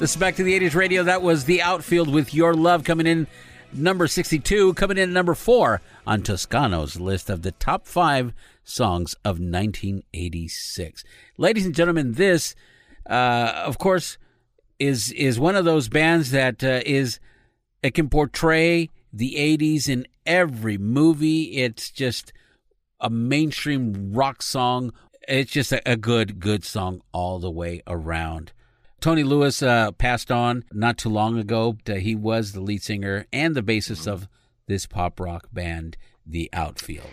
This 0.00 0.10
is 0.10 0.16
back 0.16 0.34
to 0.36 0.42
the 0.42 0.58
80s 0.58 0.74
radio. 0.74 1.04
That 1.04 1.22
was 1.22 1.44
The 1.44 1.62
Outfield 1.62 2.12
with 2.12 2.34
Your 2.34 2.54
Love 2.54 2.82
coming 2.82 3.06
in 3.06 3.28
number 3.72 4.08
62, 4.08 4.74
coming 4.74 4.98
in 4.98 5.10
at 5.10 5.12
number 5.14 5.34
4 5.34 5.80
on 6.06 6.22
Toscano's 6.22 6.98
list 6.98 7.30
of 7.30 7.42
the 7.42 7.52
top 7.52 7.86
5 7.86 8.32
songs 8.64 9.14
of 9.24 9.38
1986. 9.38 11.04
Ladies 11.38 11.66
and 11.66 11.74
gentlemen, 11.74 12.14
this, 12.14 12.56
uh, 13.08 13.62
of 13.64 13.78
course, 13.78 14.18
is 14.78 15.12
is 15.12 15.38
one 15.38 15.56
of 15.56 15.64
those 15.64 15.88
bands 15.88 16.30
that 16.30 16.62
uh, 16.62 16.80
is 16.84 17.20
it 17.82 17.94
can 17.94 18.08
portray 18.08 18.88
the 19.12 19.34
80s 19.34 19.88
in 19.88 20.06
every 20.24 20.78
movie. 20.78 21.58
It's 21.58 21.90
just 21.90 22.32
a 23.00 23.10
mainstream 23.10 24.12
rock 24.12 24.42
song. 24.42 24.92
It's 25.28 25.52
just 25.52 25.72
a, 25.72 25.90
a 25.90 25.96
good, 25.96 26.40
good 26.40 26.64
song 26.64 27.02
all 27.12 27.38
the 27.38 27.50
way 27.50 27.82
around. 27.86 28.52
Tony 29.00 29.24
Lewis 29.24 29.62
uh, 29.62 29.90
passed 29.92 30.30
on 30.30 30.64
not 30.72 30.96
too 30.96 31.08
long 31.08 31.36
ago. 31.36 31.76
Uh, 31.88 31.94
he 31.94 32.14
was 32.14 32.52
the 32.52 32.60
lead 32.60 32.82
singer 32.82 33.26
and 33.32 33.54
the 33.54 33.62
bassist 33.62 34.06
of 34.06 34.28
this 34.68 34.86
pop 34.86 35.18
rock 35.18 35.48
band, 35.52 35.96
The 36.24 36.48
Outfield. 36.52 37.10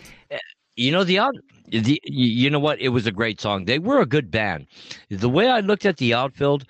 You 0.76 0.92
know 0.92 1.04
the 1.04 1.18
out, 1.18 1.34
the 1.68 2.00
you 2.04 2.48
know 2.48 2.60
what? 2.60 2.80
It 2.80 2.88
was 2.88 3.06
a 3.06 3.12
great 3.12 3.40
song. 3.40 3.64
They 3.66 3.78
were 3.78 4.00
a 4.00 4.06
good 4.06 4.30
band. 4.30 4.66
The 5.10 5.28
way 5.28 5.48
I 5.48 5.60
looked 5.60 5.84
at 5.84 5.98
the 5.98 6.14
outfield, 6.14 6.64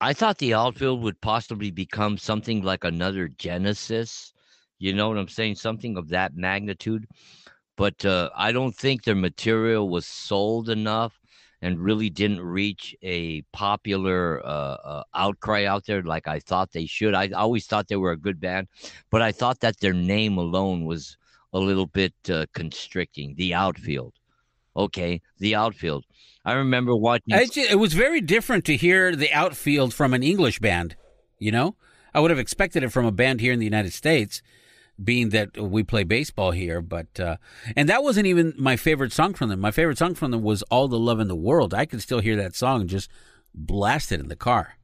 I 0.00 0.14
thought 0.14 0.38
the 0.38 0.54
outfield 0.54 1.02
would 1.02 1.20
possibly 1.20 1.70
become 1.70 2.16
something 2.16 2.62
like 2.62 2.84
another 2.84 3.28
Genesis. 3.28 4.32
You 4.78 4.94
know 4.94 5.08
what 5.08 5.18
I'm 5.18 5.28
saying? 5.28 5.56
Something 5.56 5.96
of 5.98 6.08
that 6.08 6.34
magnitude. 6.34 7.06
But 7.76 8.04
uh, 8.04 8.30
I 8.34 8.52
don't 8.52 8.74
think 8.74 9.04
their 9.04 9.14
material 9.14 9.88
was 9.88 10.06
sold 10.06 10.70
enough 10.70 11.20
and 11.62 11.78
really 11.78 12.08
didn't 12.08 12.40
reach 12.40 12.96
a 13.02 13.42
popular 13.52 14.40
uh, 14.44 14.76
uh, 14.92 15.02
outcry 15.14 15.64
out 15.64 15.84
there 15.84 16.02
like 16.02 16.26
I 16.26 16.40
thought 16.40 16.72
they 16.72 16.86
should. 16.86 17.14
I 17.14 17.28
always 17.28 17.66
thought 17.66 17.88
they 17.88 17.96
were 17.96 18.12
a 18.12 18.16
good 18.16 18.40
band, 18.40 18.68
but 19.10 19.20
I 19.20 19.32
thought 19.32 19.60
that 19.60 19.80
their 19.80 19.92
name 19.92 20.38
alone 20.38 20.86
was 20.86 21.18
a 21.52 21.58
little 21.58 21.86
bit 21.86 22.14
uh, 22.30 22.46
constricting. 22.54 23.34
The 23.34 23.52
outfield. 23.52 24.14
Okay, 24.76 25.20
the 25.38 25.54
outfield. 25.54 26.04
I 26.44 26.54
remember 26.54 26.96
watching. 26.96 27.28
Just, 27.28 27.56
it 27.56 27.78
was 27.78 27.92
very 27.92 28.20
different 28.20 28.64
to 28.66 28.76
hear 28.76 29.14
the 29.14 29.32
outfield 29.32 29.92
from 29.92 30.14
an 30.14 30.22
English 30.22 30.58
band. 30.58 30.96
You 31.38 31.52
know, 31.52 31.76
I 32.14 32.20
would 32.20 32.30
have 32.30 32.38
expected 32.38 32.82
it 32.82 32.90
from 32.90 33.06
a 33.06 33.12
band 33.12 33.40
here 33.40 33.52
in 33.52 33.58
the 33.58 33.64
United 33.64 33.92
States, 33.92 34.42
being 35.02 35.30
that 35.30 35.58
we 35.58 35.82
play 35.82 36.04
baseball 36.04 36.50
here. 36.50 36.80
But 36.80 37.20
uh, 37.20 37.36
and 37.76 37.88
that 37.88 38.02
wasn't 38.02 38.26
even 38.26 38.54
my 38.58 38.76
favorite 38.76 39.12
song 39.12 39.34
from 39.34 39.48
them. 39.48 39.60
My 39.60 39.70
favorite 39.70 39.98
song 39.98 40.14
from 40.14 40.30
them 40.30 40.42
was 40.42 40.62
"All 40.64 40.88
the 40.88 40.98
Love 40.98 41.20
in 41.20 41.28
the 41.28 41.36
World." 41.36 41.74
I 41.74 41.86
could 41.86 42.02
still 42.02 42.20
hear 42.20 42.36
that 42.36 42.54
song 42.54 42.86
just 42.86 43.10
blasted 43.54 44.20
in 44.20 44.28
the 44.28 44.36
car. 44.36 44.76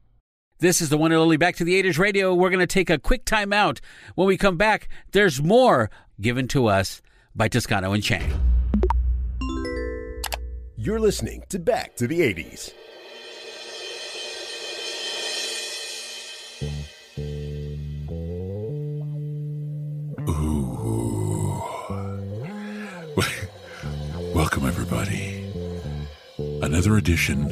This 0.59 0.81
is 0.81 0.89
the 0.89 0.97
one 0.97 1.11
and 1.11 1.21
only 1.21 1.37
Back 1.37 1.55
to 1.57 1.63
the 1.63 1.81
80s 1.81 1.99
Radio. 1.99 2.33
We're 2.33 2.49
going 2.49 2.59
to 2.59 2.65
take 2.67 2.89
a 2.89 2.97
quick 2.97 3.25
time 3.25 3.53
out. 3.53 3.79
When 4.15 4.27
we 4.27 4.37
come 4.37 4.57
back, 4.57 4.89
there's 5.11 5.41
more 5.41 5.91
given 6.19 6.47
to 6.49 6.65
us 6.65 7.03
by 7.35 7.47
Toscano 7.47 7.93
and 7.93 8.01
Chang. 8.01 8.56
You're 10.87 11.01
listening 11.01 11.43
to 11.49 11.59
Back 11.59 11.97
to 11.97 12.07
the 12.07 12.21
80s. 12.21 12.71
Ooh. 20.29 21.61
Welcome, 24.33 24.65
everybody. 24.65 25.51
Another 26.61 26.95
edition 26.95 27.51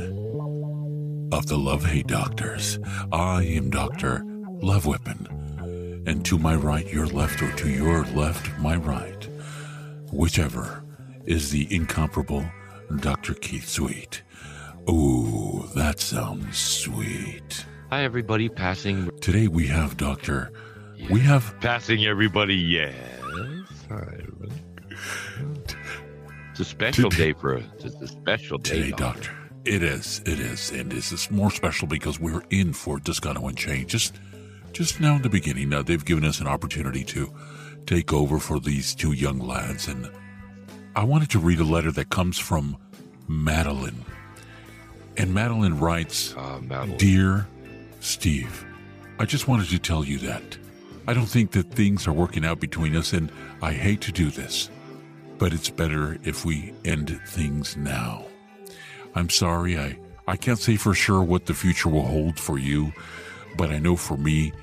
of 1.33 1.45
the 1.47 1.57
Love 1.57 1.83
Hate 1.83 2.07
Doctors. 2.07 2.79
I 3.11 3.43
am 3.43 3.69
Dr. 3.69 4.23
Love 4.61 4.85
Weapon. 4.85 6.03
And 6.07 6.23
to 6.23 6.39
my 6.39 6.55
right, 6.55 6.87
your 6.87 7.07
left, 7.07 7.41
or 7.41 7.51
to 7.51 7.69
your 7.69 8.05
left, 8.05 8.57
my 8.59 8.77
right, 8.77 9.27
whichever 10.09 10.85
is 11.25 11.51
the 11.51 11.67
incomparable 11.75 12.45
Dr. 12.97 13.33
Keith 13.35 13.67
Sweet. 13.67 14.21
Ooh, 14.89 15.67
that 15.75 15.99
sounds 15.99 16.57
sweet. 16.57 17.65
Hi, 17.89 18.03
everybody. 18.03 18.49
Passing. 18.49 19.09
Today 19.19 19.47
we 19.47 19.67
have 19.67 19.97
Dr. 19.97 20.51
We 21.09 21.19
have. 21.21 21.55
Passing 21.61 22.05
everybody, 22.05 22.55
yes. 22.55 22.95
It's 26.51 26.59
a 26.59 26.65
special 26.65 27.09
Today- 27.09 27.33
day 27.33 27.39
for 27.39 27.57
us. 27.57 27.63
It's 27.79 27.95
a 28.01 28.07
special 28.07 28.57
day. 28.57 28.75
Today, 28.83 28.91
Doctor. 28.91 29.31
It 29.65 29.81
is. 29.83 30.21
It 30.25 30.39
is. 30.39 30.71
And 30.71 30.91
this 30.91 31.11
is 31.11 31.29
more 31.31 31.51
special 31.51 31.87
because 31.87 32.19
we're 32.19 32.43
in 32.49 32.71
for 32.73 32.99
Toscano 32.99 33.47
and 33.47 33.57
Chain. 33.57 33.87
Just, 33.87 34.15
just 34.71 34.99
now 35.01 35.15
in 35.15 35.21
the 35.23 35.29
beginning, 35.29 35.69
now 35.69 35.81
they've 35.81 36.05
given 36.05 36.23
us 36.23 36.39
an 36.39 36.47
opportunity 36.47 37.03
to 37.05 37.33
take 37.87 38.13
over 38.13 38.39
for 38.39 38.59
these 38.59 38.93
two 38.95 39.11
young 39.13 39.39
lads. 39.39 39.87
And 39.87 40.09
I 40.97 41.03
wanted 41.03 41.29
to 41.31 41.39
read 41.39 41.59
a 41.59 41.65
letter 41.65 41.91
that 41.91 42.09
comes 42.09 42.37
from 42.37 42.77
Madeline. 43.27 44.05
And 45.17 45.33
Madeline 45.33 45.77
writes, 45.77 46.33
ah, 46.37 46.59
Dear 46.97 47.47
Steve, 47.99 48.65
I 49.19 49.25
just 49.25 49.45
wanted 49.45 49.67
to 49.69 49.79
tell 49.79 50.05
you 50.05 50.19
that. 50.19 50.57
I 51.05 51.13
don't 51.13 51.25
think 51.25 51.51
that 51.51 51.69
things 51.69 52.07
are 52.07 52.13
working 52.13 52.45
out 52.45 52.61
between 52.61 52.95
us, 52.95 53.11
and 53.11 53.29
I 53.61 53.73
hate 53.73 53.99
to 54.01 54.13
do 54.13 54.31
this, 54.31 54.69
but 55.37 55.51
it's 55.51 55.69
better 55.69 56.17
if 56.23 56.45
we 56.45 56.73
end 56.85 57.19
things 57.27 57.75
now. 57.75 58.25
I'm 59.15 59.29
sorry, 59.29 59.77
I, 59.77 59.97
I 60.29 60.37
can't 60.37 60.59
say 60.59 60.77
for 60.77 60.93
sure 60.93 61.21
what 61.21 61.45
the 61.45 61.53
future 61.53 61.89
will 61.89 62.05
hold 62.05 62.39
for 62.39 62.57
you, 62.57 62.93
but 63.57 63.69
I 63.69 63.79
know 63.79 63.97
for 63.97 64.15
me, 64.15 64.53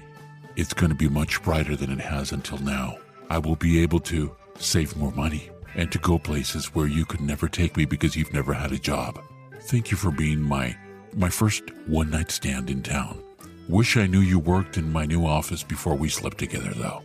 it's 0.56 0.72
going 0.72 0.90
to 0.90 0.96
be 0.96 1.10
much 1.10 1.42
brighter 1.42 1.76
than 1.76 1.90
it 1.90 2.00
has 2.00 2.32
until 2.32 2.58
now. 2.58 2.96
I 3.28 3.36
will 3.36 3.56
be 3.56 3.82
able 3.82 4.00
to 4.00 4.34
save 4.58 4.96
more 4.96 5.12
money 5.12 5.50
and 5.74 5.90
to 5.92 5.98
go 5.98 6.18
places 6.18 6.74
where 6.74 6.86
you 6.86 7.04
could 7.04 7.20
never 7.20 7.48
take 7.48 7.76
me 7.76 7.84
because 7.84 8.16
you've 8.16 8.32
never 8.32 8.52
had 8.52 8.72
a 8.72 8.78
job. 8.78 9.20
Thank 9.62 9.90
you 9.90 9.96
for 9.96 10.10
being 10.10 10.40
my 10.40 10.76
my 11.14 11.28
first 11.28 11.64
one 11.86 12.10
night 12.10 12.30
stand 12.30 12.70
in 12.70 12.82
town. 12.82 13.22
Wish 13.68 13.96
I 13.96 14.06
knew 14.06 14.20
you 14.20 14.38
worked 14.38 14.76
in 14.76 14.92
my 14.92 15.04
new 15.04 15.26
office 15.26 15.62
before 15.62 15.94
we 15.94 16.08
slept 16.08 16.38
together, 16.38 16.72
though. 16.74 17.02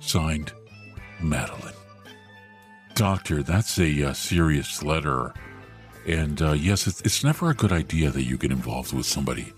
Signed, 0.00 0.52
Madeline. 1.20 1.74
Doctor, 2.94 3.42
that's 3.42 3.78
a 3.78 4.08
uh, 4.08 4.12
serious 4.12 4.82
letter. 4.82 5.34
And 6.06 6.40
uh, 6.40 6.52
yes, 6.52 6.86
it's, 6.86 7.00
it's 7.02 7.22
never 7.22 7.50
a 7.50 7.54
good 7.54 7.72
idea 7.72 8.10
that 8.10 8.22
you 8.22 8.38
get 8.38 8.50
involved 8.50 8.92
with 8.92 9.06
somebody 9.06 9.52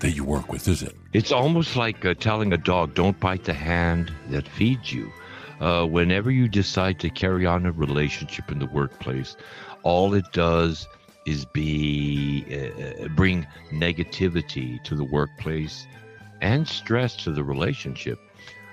that 0.00 0.12
you 0.12 0.24
work 0.24 0.50
with, 0.50 0.66
is 0.66 0.82
it? 0.82 0.96
It's 1.12 1.32
almost 1.32 1.76
like 1.76 2.04
uh, 2.04 2.14
telling 2.14 2.52
a 2.52 2.58
dog, 2.58 2.94
don't 2.94 3.18
bite 3.20 3.44
the 3.44 3.54
hand 3.54 4.12
that 4.30 4.48
feeds 4.48 4.92
you. 4.92 5.12
Uh, 5.60 5.86
whenever 5.86 6.30
you 6.30 6.48
decide 6.48 6.98
to 6.98 7.10
carry 7.10 7.44
on 7.44 7.66
a 7.66 7.72
relationship 7.72 8.50
in 8.50 8.58
the 8.58 8.66
workplace, 8.66 9.36
all 9.82 10.14
it 10.14 10.24
does 10.32 10.88
is 11.26 11.44
be 11.44 12.44
uh, 12.50 13.08
bring 13.08 13.46
negativity 13.70 14.82
to 14.84 14.94
the 14.94 15.04
workplace 15.04 15.86
and 16.40 16.66
stress 16.66 17.14
to 17.14 17.30
the 17.30 17.44
relationship 17.44 18.18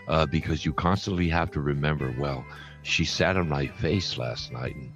uh, 0.08 0.26
because 0.26 0.66
you 0.66 0.72
constantly 0.72 1.28
have 1.28 1.52
to 1.52 1.60
remember 1.60 2.16
well 2.18 2.46
she 2.84 3.04
sat 3.04 3.36
on 3.36 3.50
my 3.50 3.68
face 3.68 4.18
last 4.18 4.54
night 4.54 4.74
and 4.76 4.90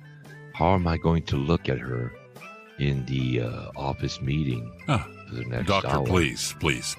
how 0.54 0.74
am 0.74 0.88
i 0.88 0.96
going 0.96 1.22
to 1.22 1.36
look 1.36 1.68
at 1.68 1.78
her 1.78 2.14
in 2.80 3.06
the 3.06 3.42
uh, 3.42 3.70
office 3.76 4.22
meeting 4.22 4.72
the 5.32 5.46
next 5.46 5.68
Doctor, 5.68 5.90
hour? 5.90 6.06
please, 6.06 6.56
please. 6.60 6.96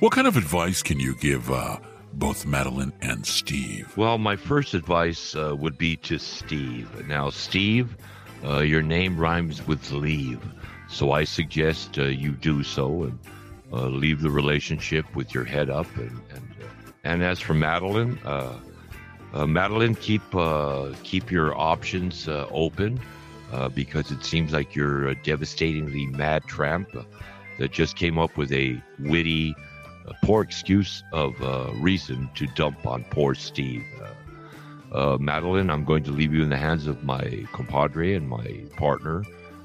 What 0.00 0.12
kind 0.12 0.26
of 0.26 0.36
advice 0.36 0.82
can 0.82 0.98
you 0.98 1.14
give 1.16 1.50
uh, 1.50 1.78
both 2.14 2.46
Madeline 2.46 2.92
and 3.00 3.26
Steve? 3.26 3.96
Well, 3.96 4.18
my 4.18 4.36
first 4.36 4.74
advice 4.74 5.34
uh, 5.34 5.54
would 5.56 5.78
be 5.78 5.96
to 5.96 6.18
Steve. 6.18 7.06
Now, 7.06 7.30
Steve, 7.30 7.96
uh, 8.44 8.60
your 8.60 8.82
name 8.82 9.18
rhymes 9.18 9.66
with 9.66 9.90
leave, 9.90 10.40
so 10.88 11.12
I 11.12 11.24
suggest 11.24 11.98
uh, 11.98 12.04
you 12.04 12.32
do 12.32 12.62
so 12.62 13.04
and 13.04 13.18
uh, 13.72 13.86
leave 13.88 14.22
the 14.22 14.30
relationship 14.30 15.04
with 15.14 15.34
your 15.34 15.44
head 15.44 15.70
up. 15.70 15.94
And 15.96 16.20
and, 16.30 16.54
uh, 16.62 16.92
and 17.04 17.22
as 17.22 17.40
for 17.40 17.54
Madeline, 17.54 18.18
uh, 18.24 18.58
Madeline, 19.46 19.94
keep 19.94 20.22
keep 21.02 21.30
your 21.30 21.58
options 21.58 22.28
open 22.28 23.00
because 23.74 24.10
it 24.10 24.24
seems 24.24 24.52
like 24.52 24.74
you're 24.74 25.08
a 25.08 25.14
devastatingly 25.14 26.06
mad 26.06 26.44
tramp 26.44 26.88
that 27.58 27.72
just 27.72 27.96
came 27.96 28.18
up 28.18 28.36
with 28.36 28.52
a 28.52 28.80
witty, 28.98 29.54
uh, 30.06 30.12
poor 30.22 30.42
excuse 30.42 31.02
of 31.12 31.40
uh, 31.42 31.70
reason 31.74 32.28
to 32.34 32.46
dump 32.48 32.86
on 32.86 33.04
poor 33.10 33.34
Steve. 33.34 33.84
Uh, 34.00 34.96
uh, 34.96 35.18
Madeline, 35.18 35.70
I'm 35.70 35.84
going 35.84 36.04
to 36.04 36.10
leave 36.10 36.32
you 36.32 36.42
in 36.42 36.48
the 36.48 36.56
hands 36.56 36.86
of 36.86 37.04
my 37.04 37.44
compadre 37.52 38.14
and 38.14 38.28
my 38.28 38.62
partner, 38.76 39.24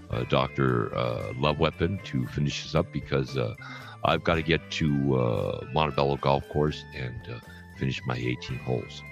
uh, 0.09 0.23
Dr. 0.23 0.95
Uh, 0.95 1.33
Love 1.37 1.59
Weapon, 1.59 1.99
to 2.05 2.27
finish 2.27 2.63
this 2.63 2.75
up 2.75 2.91
because 2.91 3.37
uh, 3.37 3.55
I've 4.03 4.23
got 4.23 4.35
to 4.35 4.41
get 4.41 4.71
to 4.71 5.15
uh, 5.15 5.65
Montebello 5.73 6.17
Golf 6.17 6.47
Course 6.49 6.83
and 6.95 7.21
uh, 7.29 7.39
finish 7.77 8.01
my 8.05 8.15
18 8.15 8.57
holes. 8.59 9.03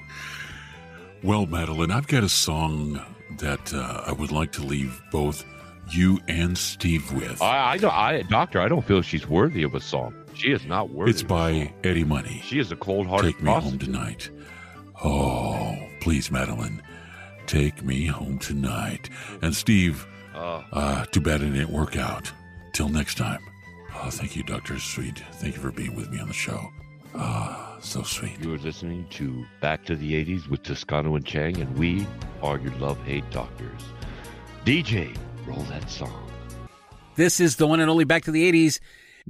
Well, 1.24 1.46
Madeline, 1.46 1.92
I've 1.92 2.08
got 2.08 2.24
a 2.24 2.30
song 2.30 3.00
that 3.38 3.74
uh, 3.74 4.04
I 4.08 4.12
would 4.12 4.32
like 4.32 4.52
to 4.54 4.64
leave 4.64 5.02
both 5.12 5.46
you 5.92 6.20
and 6.28 6.58
Steve 6.58 7.12
with. 7.12 7.42
I, 7.42 7.72
I 7.72 7.78
don't, 7.78 7.94
I, 7.94 8.22
Doctor, 8.24 8.62
I 8.62 8.68
don't 8.68 8.86
feel 8.86 9.02
she's 9.02 9.28
worthy 9.28 9.64
of 9.64 9.76
a 9.76 9.80
song. 9.80 10.14
She 10.40 10.52
is 10.52 10.66
not 10.66 10.90
worthy. 10.92 11.12
It's 11.12 11.22
by 11.24 11.74
Eddie 11.84 12.06
Money. 12.06 12.42
She 12.46 12.60
is 12.60 12.72
a 12.72 12.78
cold-hearted 12.78 13.34
Take 13.34 13.44
me 13.44 13.52
home 13.52 13.78
tonight. 13.78 14.30
Oh, 15.04 15.76
please, 16.00 16.32
Madeline, 16.32 16.82
Take 17.46 17.84
Me 17.84 18.06
Home 18.06 18.40
Tonight. 18.40 19.10
And 19.42 19.54
Steve, 19.54 20.08
Oh. 20.34 20.64
uh, 20.72 21.04
too 21.08 21.20
bad 21.20 21.42
it 21.42 21.50
didn't 21.50 21.72
work 21.72 21.98
out. 21.98 22.32
Till 22.72 22.88
next 22.88 23.16
time. 23.18 23.42
Oh, 23.96 24.10
thank 24.10 24.38
you, 24.38 24.44
Dr. 24.44 24.80
Sweet. 24.80 25.22
Thank 25.34 25.56
you 25.56 25.62
for 25.62 25.72
being 25.72 25.94
with 25.94 26.10
me 26.10 26.20
on 26.20 26.30
the 26.30 26.34
show. 26.34 26.72
Ah, 27.16 27.76
so 27.82 28.02
sweet. 28.04 28.40
You 28.42 28.54
are 28.54 28.60
listening 28.60 29.08
to 29.12 29.46
Back 29.60 29.84
to 29.88 29.96
the 29.98 30.14
80s 30.14 30.48
with 30.48 30.64
Toscano 30.64 31.16
and 31.16 31.26
Chang, 31.26 31.60
and 31.60 31.78
we 31.78 32.08
are 32.42 32.58
your 32.60 32.74
love 32.76 32.98
hate 33.04 33.30
doctors. 33.32 33.82
DJ, 34.64 35.14
roll 35.46 35.64
that 35.64 35.90
song. 35.90 36.30
This 37.16 37.42
is 37.42 37.58
the 37.58 37.68
one 37.68 37.82
and 37.82 37.90
only 37.90 38.06
Back 38.06 38.24
to 38.24 38.32
the 38.32 38.50
80s. 38.50 38.80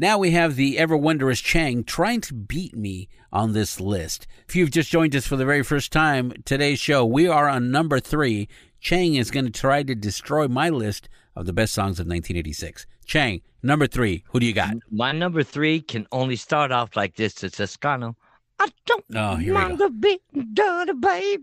Now 0.02 0.18
we 0.18 0.32
have 0.32 0.56
the 0.56 0.78
ever 0.80 0.96
wondrous 0.96 1.42
Chang 1.42 1.84
trying 1.84 2.22
to 2.22 2.34
beat 2.34 2.74
me 2.74 3.10
on 3.34 3.52
this 3.52 3.82
list. 3.82 4.28
If 4.48 4.56
you've 4.56 4.72
just 4.72 4.90
joined 4.90 5.14
us 5.14 5.28
for 5.28 5.36
the 5.36 5.44
very 5.44 5.62
first 5.62 5.92
time, 5.92 6.32
today's 6.46 6.80
show, 6.80 7.06
we 7.06 7.28
are 7.28 7.50
on 7.50 7.70
number 7.70 8.00
three. 8.00 8.48
Chang 8.80 9.16
is 9.16 9.30
going 9.30 9.44
to 9.44 9.52
try 9.52 9.84
to 9.84 9.94
destroy 9.94 10.48
my 10.48 10.70
list 10.70 11.10
of 11.36 11.48
the 11.48 11.52
best 11.52 11.74
songs 11.74 12.00
of 12.00 12.06
1986. 12.08 12.88
Chang, 13.06 13.42
number 13.62 13.88
three, 13.88 14.24
who 14.30 14.40
do 14.40 14.46
you 14.46 14.54
got? 14.54 14.76
My 14.90 15.12
number 15.12 15.44
three 15.44 15.82
can 15.82 16.08
only 16.14 16.38
start 16.38 16.72
off 16.72 16.96
like 16.96 17.18
this. 17.18 17.44
It's 17.44 17.58
Toscano. 17.58 18.16
I 18.58 18.70
don't 18.86 19.04
Oh, 19.14 19.36
here 19.36 19.54
mind 19.54 19.80
the 19.80 19.90
beating 19.90 20.52
dirty, 20.54 20.94
babe. 20.94 21.42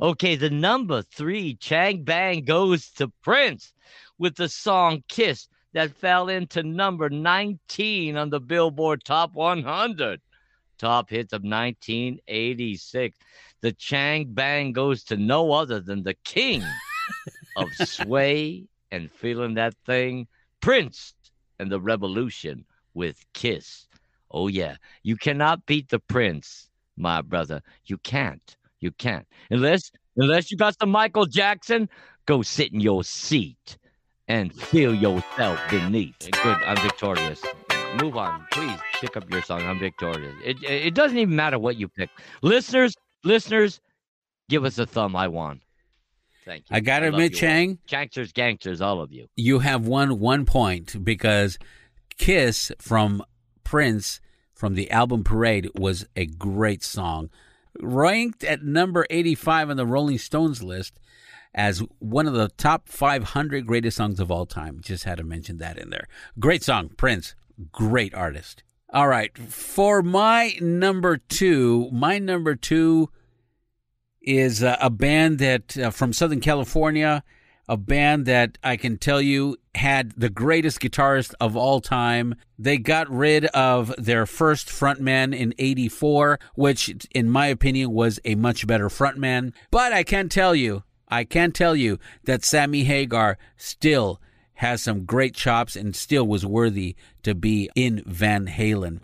Okay, 0.00 0.36
the 0.36 0.50
number 0.50 1.02
three, 1.02 1.56
Chang 1.56 2.04
Bang, 2.04 2.44
goes 2.44 2.90
to 2.90 3.08
Prince 3.24 3.72
with 4.18 4.36
the 4.36 4.48
song 4.48 5.02
Kiss 5.08 5.48
that 5.72 5.96
fell 5.96 6.28
into 6.28 6.62
number 6.62 7.08
19 7.08 8.16
on 8.16 8.30
the 8.30 8.40
Billboard 8.40 9.04
Top 9.04 9.34
100. 9.34 10.20
Top 10.78 11.10
hits 11.10 11.32
of 11.32 11.42
1986. 11.42 13.18
The 13.60 13.72
Chang 13.72 14.26
Bang 14.32 14.72
goes 14.72 15.04
to 15.04 15.16
no 15.16 15.52
other 15.52 15.80
than 15.80 16.02
the 16.02 16.14
king 16.24 16.62
of 17.56 17.68
sway 17.74 18.64
and 18.90 19.10
feeling 19.10 19.54
that 19.54 19.74
thing, 19.86 20.26
Prince 20.60 21.14
and 21.58 21.70
the 21.70 21.80
Revolution 21.80 22.64
with 22.94 23.24
Kiss. 23.32 23.86
Oh, 24.30 24.48
yeah. 24.48 24.76
You 25.02 25.16
cannot 25.16 25.64
beat 25.66 25.88
the 25.88 26.00
Prince, 26.00 26.68
my 26.96 27.22
brother. 27.22 27.62
You 27.86 27.98
can't. 27.98 28.56
You 28.80 28.90
can't. 28.92 29.26
Unless 29.50 29.92
unless 30.16 30.50
you 30.50 30.56
got 30.56 30.78
some 30.78 30.90
Michael 30.90 31.24
Jackson, 31.24 31.88
go 32.26 32.42
sit 32.42 32.72
in 32.72 32.80
your 32.80 33.04
seat 33.04 33.78
and 34.28 34.54
feel 34.54 34.94
yourself 34.94 35.60
beneath. 35.70 36.16
Good. 36.20 36.56
I'm 36.64 36.76
victorious. 36.76 37.42
Move 38.00 38.16
on. 38.16 38.46
Please 38.52 38.78
pick 39.00 39.16
up 39.16 39.30
your 39.30 39.42
song. 39.42 39.62
I'm 39.62 39.78
victorious. 39.78 40.34
It 40.44 40.62
it 40.62 40.94
doesn't 40.94 41.18
even 41.18 41.36
matter 41.36 41.58
what 41.58 41.76
you 41.76 41.88
pick. 41.88 42.08
Listeners, 42.42 42.94
listeners, 43.24 43.80
give 44.48 44.64
us 44.64 44.78
a 44.78 44.86
thumb. 44.86 45.14
I 45.14 45.28
won. 45.28 45.60
Thank 46.44 46.70
you. 46.70 46.76
I 46.76 46.80
gotta 46.80 47.06
love 47.06 47.14
admit. 47.14 47.34
Chang, 47.34 47.78
Gangsters, 47.86 48.32
gangsters, 48.32 48.80
all 48.80 49.00
of 49.00 49.12
you. 49.12 49.28
you 49.36 49.60
have 49.60 49.86
won 49.86 50.18
one 50.18 50.44
point 50.44 51.04
because 51.04 51.58
Kiss 52.18 52.72
from 52.78 53.22
Prince 53.64 54.20
from 54.54 54.74
the 54.74 54.90
album 54.90 55.24
Parade 55.24 55.68
was 55.74 56.06
a 56.16 56.26
great 56.26 56.82
song. 56.82 57.30
Ranked 57.80 58.44
at 58.44 58.62
number 58.62 59.06
85 59.10 59.70
on 59.70 59.76
the 59.76 59.86
Rolling 59.86 60.18
Stones 60.18 60.62
list 60.62 60.98
as 61.54 61.82
one 61.98 62.26
of 62.26 62.34
the 62.34 62.48
top 62.56 62.88
500 62.88 63.66
greatest 63.66 63.96
songs 63.96 64.20
of 64.20 64.30
all 64.30 64.46
time. 64.46 64.80
Just 64.80 65.04
had 65.04 65.18
to 65.18 65.24
mention 65.24 65.58
that 65.58 65.78
in 65.78 65.90
there. 65.90 66.08
Great 66.38 66.62
song, 66.62 66.90
Prince. 66.96 67.34
Great 67.70 68.14
artist. 68.14 68.62
All 68.92 69.08
right. 69.08 69.36
For 69.36 70.02
my 70.02 70.54
number 70.60 71.16
two, 71.16 71.88
my 71.92 72.18
number 72.18 72.54
two 72.54 73.10
is 74.20 74.62
uh, 74.62 74.76
a 74.80 74.90
band 74.90 75.38
that 75.38 75.76
uh, 75.78 75.90
from 75.90 76.12
Southern 76.12 76.40
California, 76.40 77.24
a 77.68 77.76
band 77.76 78.26
that 78.26 78.58
I 78.62 78.76
can 78.76 78.98
tell 78.98 79.20
you 79.20 79.56
had 79.74 80.12
the 80.12 80.28
greatest 80.28 80.80
guitarist 80.80 81.34
of 81.40 81.56
all 81.56 81.80
time. 81.80 82.34
They 82.58 82.78
got 82.78 83.10
rid 83.10 83.46
of 83.46 83.94
their 83.96 84.26
first 84.26 84.68
frontman 84.68 85.34
in 85.34 85.54
84, 85.58 86.38
which 86.54 87.06
in 87.12 87.30
my 87.30 87.46
opinion 87.46 87.92
was 87.92 88.20
a 88.24 88.34
much 88.34 88.66
better 88.66 88.88
frontman. 88.88 89.52
But 89.70 89.92
I 89.92 90.02
can 90.02 90.28
tell 90.28 90.54
you, 90.54 90.82
I 91.12 91.24
can 91.24 91.52
tell 91.52 91.76
you 91.76 91.98
that 92.24 92.42
Sammy 92.42 92.84
Hagar 92.84 93.36
still 93.58 94.18
has 94.54 94.82
some 94.82 95.04
great 95.04 95.34
chops 95.34 95.76
and 95.76 95.94
still 95.94 96.26
was 96.26 96.46
worthy 96.46 96.96
to 97.22 97.34
be 97.34 97.68
in 97.74 98.02
Van 98.06 98.46
Halen. 98.46 99.00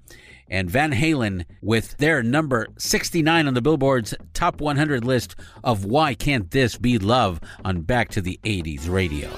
And 0.48 0.70
Van 0.70 0.92
Halen, 0.92 1.44
with 1.60 1.98
their 1.98 2.22
number 2.22 2.68
69 2.78 3.46
on 3.46 3.52
the 3.52 3.60
Billboard's 3.60 4.14
top 4.32 4.58
100 4.58 5.04
list 5.04 5.36
of 5.62 5.84
Why 5.84 6.14
Can't 6.14 6.50
This 6.50 6.78
Be 6.78 6.98
Love 6.98 7.40
on 7.62 7.82
Back 7.82 8.08
to 8.12 8.22
the 8.22 8.40
80s 8.42 8.88
radio. 8.88 9.28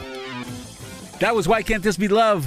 That 1.18 1.34
was 1.34 1.48
Why 1.48 1.64
Can't 1.64 1.82
This 1.82 1.96
Be 1.96 2.06
Love 2.06 2.46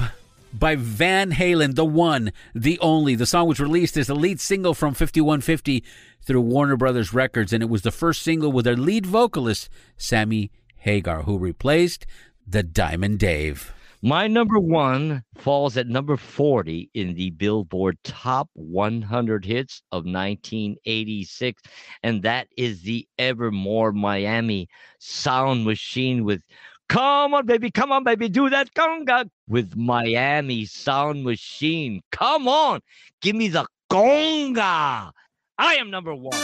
by 0.53 0.75
Van 0.75 1.31
Halen, 1.31 1.75
the 1.75 1.85
one, 1.85 2.31
the 2.53 2.79
only. 2.79 3.15
The 3.15 3.25
song 3.25 3.47
was 3.47 3.59
released 3.59 3.97
as 3.97 4.07
the 4.07 4.15
lead 4.15 4.39
single 4.39 4.73
from 4.73 4.93
5150 4.93 5.83
through 6.21 6.41
Warner 6.41 6.77
Brothers 6.77 7.13
Records, 7.13 7.51
and 7.51 7.63
it 7.63 7.69
was 7.69 7.81
the 7.81 7.91
first 7.91 8.21
single 8.21 8.51
with 8.51 8.65
their 8.65 8.77
lead 8.77 9.05
vocalist, 9.05 9.69
Sammy 9.97 10.51
Hagar, 10.77 11.23
who 11.23 11.37
replaced 11.37 12.05
the 12.47 12.63
Diamond 12.63 13.19
Dave. 13.19 13.73
My 14.05 14.27
number 14.27 14.59
one 14.59 15.23
falls 15.37 15.77
at 15.77 15.87
number 15.87 16.17
40 16.17 16.89
in 16.93 17.13
the 17.15 17.29
Billboard 17.29 17.97
Top 18.03 18.49
100 18.51 19.45
Hits 19.45 19.81
of 19.93 20.03
1986, 20.03 21.61
and 22.03 22.21
that 22.23 22.49
is 22.57 22.81
the 22.81 23.07
Evermore 23.17 23.93
Miami 23.93 24.67
Sound 24.99 25.63
Machine 25.63 26.25
with 26.25 26.43
Come 26.93 27.33
on, 27.33 27.47
baby, 27.47 27.71
come 27.71 27.91
on, 27.91 28.03
baby, 28.03 28.29
do 28.29 28.51
that 28.51 28.71
conga 28.75 29.27
with 29.47 29.75
Miami 29.75 30.65
Sound 30.65 31.23
Machine. 31.23 32.01
Come 32.11 32.47
on, 32.47 32.81
give 33.19 33.35
me 33.35 33.47
the 33.47 33.65
conga. 33.89 35.11
I 35.57 35.75
am 35.79 35.89
number 35.89 36.13
one. 36.13 36.37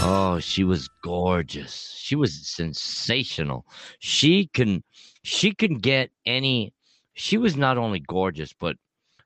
Oh, 0.00 0.38
she 0.40 0.64
was 0.64 0.88
gorgeous. 1.04 1.98
She 2.00 2.16
was 2.16 2.46
sensational. 2.48 3.66
She 3.98 4.46
can 4.54 4.82
she 5.22 5.52
can 5.52 5.80
get 5.80 6.08
any 6.24 6.72
she 7.12 7.36
was 7.36 7.58
not 7.58 7.76
only 7.76 8.00
gorgeous, 8.00 8.54
but 8.58 8.76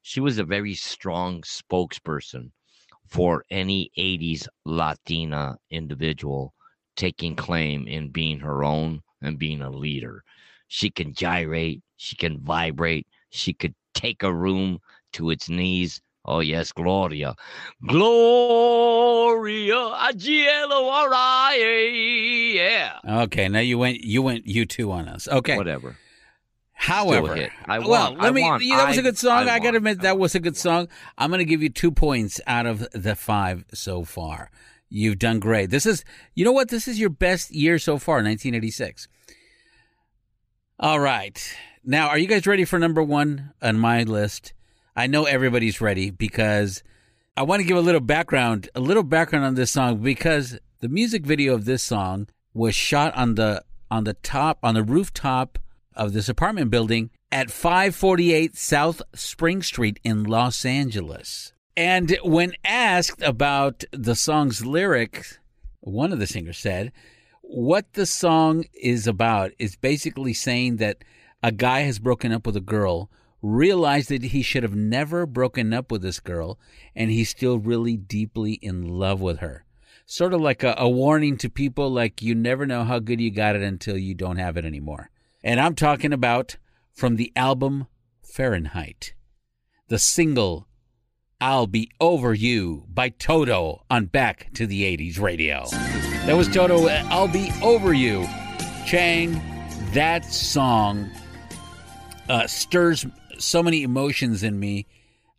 she 0.02 0.18
was 0.18 0.38
a 0.38 0.44
very 0.44 0.74
strong 0.74 1.42
spokesperson 1.42 2.50
for 3.06 3.44
any 3.48 3.92
80s 3.96 4.48
Latina 4.64 5.56
individual 5.70 6.52
taking 6.96 7.36
claim 7.36 7.86
in 7.86 8.08
being 8.08 8.40
her 8.40 8.64
own 8.64 9.02
and 9.22 9.38
being 9.38 9.62
a 9.62 9.70
leader. 9.70 10.24
She 10.68 10.90
can 10.90 11.12
gyrate, 11.12 11.82
she 11.96 12.16
can 12.16 12.38
vibrate, 12.40 13.06
she 13.30 13.52
could 13.52 13.74
take 13.94 14.22
a 14.22 14.32
room 14.32 14.80
to 15.12 15.30
its 15.30 15.48
knees. 15.48 16.00
Oh 16.24 16.40
yes, 16.40 16.70
Gloria. 16.72 17.34
Gloria 17.86 19.74
Agielo 19.74 20.90
Araye. 20.92 22.54
Yeah. 22.54 22.98
Okay, 23.24 23.48
now 23.48 23.60
you 23.60 23.78
went 23.78 24.00
you 24.04 24.22
went 24.22 24.46
you 24.46 24.66
two 24.66 24.92
on 24.92 25.08
us. 25.08 25.26
Okay. 25.26 25.56
Whatever. 25.56 25.96
However. 26.72 27.50
I 27.66 27.78
well, 27.78 28.14
won. 28.14 28.22
let 28.22 28.28
I 28.28 28.58
me. 28.58 28.68
yeah, 28.68 28.78
that 28.78 28.88
was 28.88 28.98
a 28.98 29.02
good 29.02 29.18
song. 29.18 29.48
I 29.48 29.56
I, 29.56 29.58
gotta 29.58 29.76
admit 29.76 30.00
that 30.00 30.18
was 30.18 30.34
a 30.34 30.40
good 30.40 30.56
song. 30.56 30.88
I'm 31.18 31.30
gonna 31.30 31.44
give 31.44 31.62
you 31.62 31.68
two 31.68 31.90
points 31.90 32.40
out 32.46 32.64
of 32.64 32.86
the 32.92 33.14
five 33.14 33.66
so 33.74 34.02
far. 34.04 34.50
You've 34.90 35.18
done 35.18 35.38
great. 35.38 35.70
This 35.70 35.86
is, 35.86 36.04
you 36.34 36.44
know 36.44 36.52
what? 36.52 36.68
This 36.68 36.88
is 36.88 36.98
your 36.98 37.10
best 37.10 37.52
year 37.52 37.78
so 37.78 37.96
far, 37.96 38.16
1986. 38.16 39.08
All 40.80 40.98
right. 40.98 41.56
Now, 41.84 42.08
are 42.08 42.18
you 42.18 42.26
guys 42.26 42.46
ready 42.46 42.64
for 42.64 42.78
number 42.78 43.02
one 43.02 43.52
on 43.62 43.78
my 43.78 44.02
list? 44.02 44.52
I 44.96 45.06
know 45.06 45.24
everybody's 45.24 45.80
ready 45.80 46.10
because 46.10 46.82
I 47.36 47.42
want 47.44 47.60
to 47.60 47.66
give 47.66 47.76
a 47.76 47.82
little 47.82 48.00
background, 48.00 48.68
a 48.74 48.80
little 48.80 49.04
background 49.04 49.44
on 49.44 49.54
this 49.54 49.70
song 49.70 49.98
because 49.98 50.58
the 50.80 50.88
music 50.88 51.24
video 51.24 51.54
of 51.54 51.64
this 51.64 51.82
song 51.82 52.26
was 52.52 52.74
shot 52.74 53.14
on 53.14 53.36
the 53.36 53.62
on 53.90 54.04
the 54.04 54.14
top 54.14 54.58
on 54.62 54.74
the 54.74 54.82
rooftop 54.82 55.58
of 55.94 56.12
this 56.12 56.28
apartment 56.28 56.70
building 56.70 57.10
at 57.30 57.50
548 57.50 58.56
South 58.56 59.02
Spring 59.14 59.62
Street 59.62 60.00
in 60.02 60.24
Los 60.24 60.64
Angeles. 60.64 61.52
And 61.80 62.18
when 62.22 62.52
asked 62.62 63.22
about 63.22 63.84
the 63.90 64.14
song's 64.14 64.66
lyrics, 64.66 65.38
one 65.80 66.12
of 66.12 66.18
the 66.18 66.26
singers 66.26 66.58
said, 66.58 66.92
What 67.40 67.94
the 67.94 68.04
song 68.04 68.66
is 68.74 69.06
about 69.06 69.52
is 69.58 69.76
basically 69.76 70.34
saying 70.34 70.76
that 70.76 71.02
a 71.42 71.50
guy 71.50 71.80
has 71.80 71.98
broken 71.98 72.32
up 72.32 72.44
with 72.44 72.54
a 72.54 72.60
girl, 72.60 73.10
realized 73.40 74.10
that 74.10 74.24
he 74.24 74.42
should 74.42 74.62
have 74.62 74.74
never 74.74 75.24
broken 75.24 75.72
up 75.72 75.90
with 75.90 76.02
this 76.02 76.20
girl, 76.20 76.58
and 76.94 77.10
he's 77.10 77.30
still 77.30 77.58
really 77.58 77.96
deeply 77.96 78.58
in 78.60 78.86
love 78.86 79.22
with 79.22 79.38
her. 79.38 79.64
Sort 80.04 80.34
of 80.34 80.42
like 80.42 80.62
a, 80.62 80.74
a 80.76 80.86
warning 80.86 81.38
to 81.38 81.48
people 81.48 81.88
like 81.88 82.20
you 82.20 82.34
never 82.34 82.66
know 82.66 82.84
how 82.84 82.98
good 82.98 83.22
you 83.22 83.30
got 83.30 83.56
it 83.56 83.62
until 83.62 83.96
you 83.96 84.12
don't 84.14 84.36
have 84.36 84.58
it 84.58 84.66
anymore. 84.66 85.08
And 85.42 85.58
I'm 85.58 85.74
talking 85.74 86.12
about 86.12 86.58
from 86.92 87.16
the 87.16 87.32
album 87.34 87.86
Fahrenheit, 88.20 89.14
the 89.88 89.98
single 89.98 90.66
I'll 91.42 91.66
Be 91.66 91.90
Over 92.00 92.34
You 92.34 92.84
by 92.92 93.08
Toto 93.08 93.82
on 93.88 94.06
Back 94.06 94.50
to 94.54 94.66
the 94.66 94.82
80s 94.82 95.18
radio. 95.18 95.64
That 96.26 96.36
was 96.36 96.48
Toto. 96.48 96.86
uh, 96.86 97.02
I'll 97.06 97.28
be 97.28 97.50
over 97.62 97.94
you, 97.94 98.28
Chang. 98.86 99.40
That 99.92 100.26
song 100.26 101.10
uh, 102.28 102.46
stirs 102.46 103.06
so 103.38 103.62
many 103.62 103.82
emotions 103.82 104.42
in 104.42 104.60
me. 104.60 104.86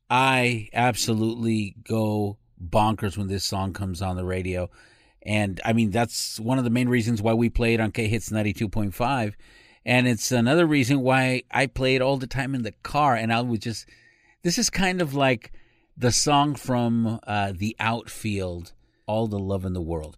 I 0.09 0.69
absolutely 0.73 1.75
go 1.83 2.37
bonkers 2.59 3.15
when 3.15 3.27
this 3.27 3.45
song 3.45 3.71
comes 3.71 4.01
on 4.01 4.15
the 4.15 4.25
radio. 4.25 4.71
And 5.21 5.61
I 5.63 5.73
mean, 5.73 5.91
that's 5.91 6.39
one 6.39 6.57
of 6.57 6.63
the 6.63 6.71
main 6.71 6.89
reasons 6.89 7.21
why 7.21 7.33
we 7.35 7.49
play 7.49 7.75
it 7.75 7.79
on 7.79 7.91
K 7.91 8.07
Hits 8.07 8.31
92.5. 8.31 9.33
And 9.85 10.07
it's 10.07 10.31
another 10.31 10.65
reason 10.65 11.01
why 11.01 11.43
I 11.51 11.67
play 11.67 11.93
it 11.93 12.01
all 12.01 12.17
the 12.17 12.25
time 12.25 12.55
in 12.55 12.63
the 12.63 12.73
car. 12.81 13.15
And 13.15 13.31
I 13.31 13.41
would 13.41 13.61
just, 13.61 13.85
this 14.41 14.57
is 14.57 14.71
kind 14.71 14.99
of 14.99 15.13
like 15.13 15.51
the 15.97 16.11
song 16.11 16.55
from 16.55 17.19
uh, 17.27 17.53
The 17.55 17.75
Outfield, 17.79 18.73
All 19.05 19.27
the 19.27 19.39
Love 19.39 19.65
in 19.65 19.73
the 19.73 19.81
World. 19.81 20.17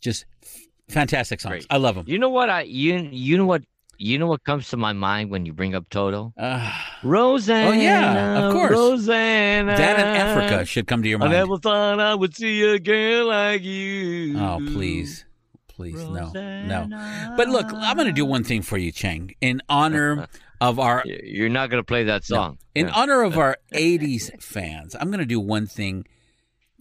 Just 0.00 0.24
f- 0.42 0.60
fantastic 0.88 1.40
songs. 1.40 1.66
I 1.70 1.76
love 1.76 1.94
them. 1.94 2.04
You 2.08 2.18
know 2.18 2.30
what 2.30 2.48
I 2.48 2.62
you 2.62 2.96
you 3.12 3.36
know 3.36 3.44
what 3.46 3.62
you 3.98 4.18
know 4.18 4.26
what 4.26 4.42
comes 4.44 4.68
to 4.70 4.78
my 4.78 4.94
mind 4.94 5.30
when 5.30 5.44
you 5.44 5.52
bring 5.52 5.74
up 5.74 5.88
Toto? 5.90 6.32
Uh, 6.38 6.72
Rosanna. 7.02 7.68
oh, 7.68 7.72
yeah, 7.72 8.46
of 8.46 8.52
course. 8.54 8.70
Rosanna. 8.72 9.76
That 9.76 9.98
and 10.00 10.16
Africa 10.16 10.64
should 10.64 10.86
come 10.86 11.02
to 11.02 11.08
your 11.08 11.18
mind. 11.18 11.34
I 11.34 11.36
never 11.36 11.58
thought 11.58 12.00
I 12.00 12.14
would 12.14 12.34
see 12.34 12.62
a 12.62 12.78
girl 12.78 13.26
like 13.26 13.62
you. 13.62 14.38
Oh, 14.38 14.58
please. 14.72 15.26
Please, 15.68 16.02
no. 16.02 16.30
No. 16.32 17.34
But 17.36 17.48
look, 17.48 17.66
I'm 17.72 17.96
going 17.96 18.06
to 18.06 18.12
do 18.12 18.24
one 18.24 18.42
thing 18.44 18.62
for 18.62 18.76
you, 18.78 18.90
Chang. 18.90 19.34
In 19.42 19.60
honor 19.68 20.28
of 20.60 20.78
our. 20.78 21.02
You're 21.06 21.48
not 21.48 21.70
going 21.70 21.80
to 21.82 21.86
play 21.86 22.04
that 22.04 22.24
song. 22.24 22.58
In 22.74 22.86
Yeah. 22.86 22.92
honor 22.94 23.22
of 23.22 23.38
our 23.38 23.56
80s 23.74 24.42
fans, 24.42 24.94
I'm 24.98 25.08
going 25.08 25.20
to 25.20 25.26
do 25.26 25.40
one 25.40 25.66
thing 25.66 26.06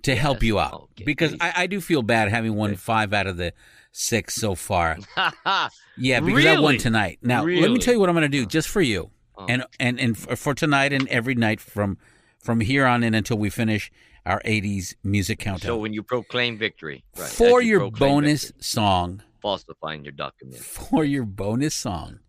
to 0.04 0.16
help 0.16 0.44
you 0.44 0.60
out. 0.60 0.90
because 1.06 1.36
I, 1.42 1.54
I 1.56 1.68
do 1.68 1.82
feel 1.82 2.02
bad 2.02 2.30
having 2.30 2.56
won 2.56 2.76
five 2.76 3.14
out 3.14 3.28
of 3.28 3.38
the 3.38 3.54
six 3.92 4.36
so 4.36 4.56
far. 4.56 4.98
Yeah, 6.02 6.22
because 6.22 6.46
I 6.46 6.58
won 6.60 6.78
tonight. 6.78 7.20
Now, 7.22 7.44
let 7.44 7.70
me 7.72 7.78
tell 7.78 7.94
you 7.94 8.00
what 8.00 8.08
I'm 8.08 8.16
going 8.16 8.30
to 8.32 8.38
do 8.38 8.44
oh. 8.44 8.46
just 8.46 8.70
for 8.70 8.82
you, 8.82 9.12
oh. 9.38 9.46
and 9.50 9.66
and 9.82 10.00
and 10.00 10.18
for, 10.18 10.38
for 10.38 10.54
tonight 10.54 10.94
and 10.94 11.06
every 11.10 11.36
night 11.36 11.60
from 11.60 11.98
from 12.42 12.62
here 12.62 12.86
on 12.86 13.04
in 13.04 13.14
until 13.14 13.38
we 13.38 13.50
finish 13.50 13.92
our 14.26 14.42
'80s 14.46 14.96
music 15.04 15.40
countdown. 15.40 15.68
So 15.68 15.78
when 15.78 15.92
you 15.92 16.02
proclaim 16.02 16.58
victory, 16.58 17.04
right, 17.18 17.28
for 17.28 17.62
you 17.62 17.80
your 17.80 17.92
bonus 17.92 18.44
victory, 18.44 18.62
song, 18.64 19.24
falsifying 19.42 20.06
your 20.06 20.14
document. 20.14 20.62
for 20.62 21.04
your 21.04 21.26
bonus 21.26 21.76
song, 21.76 22.20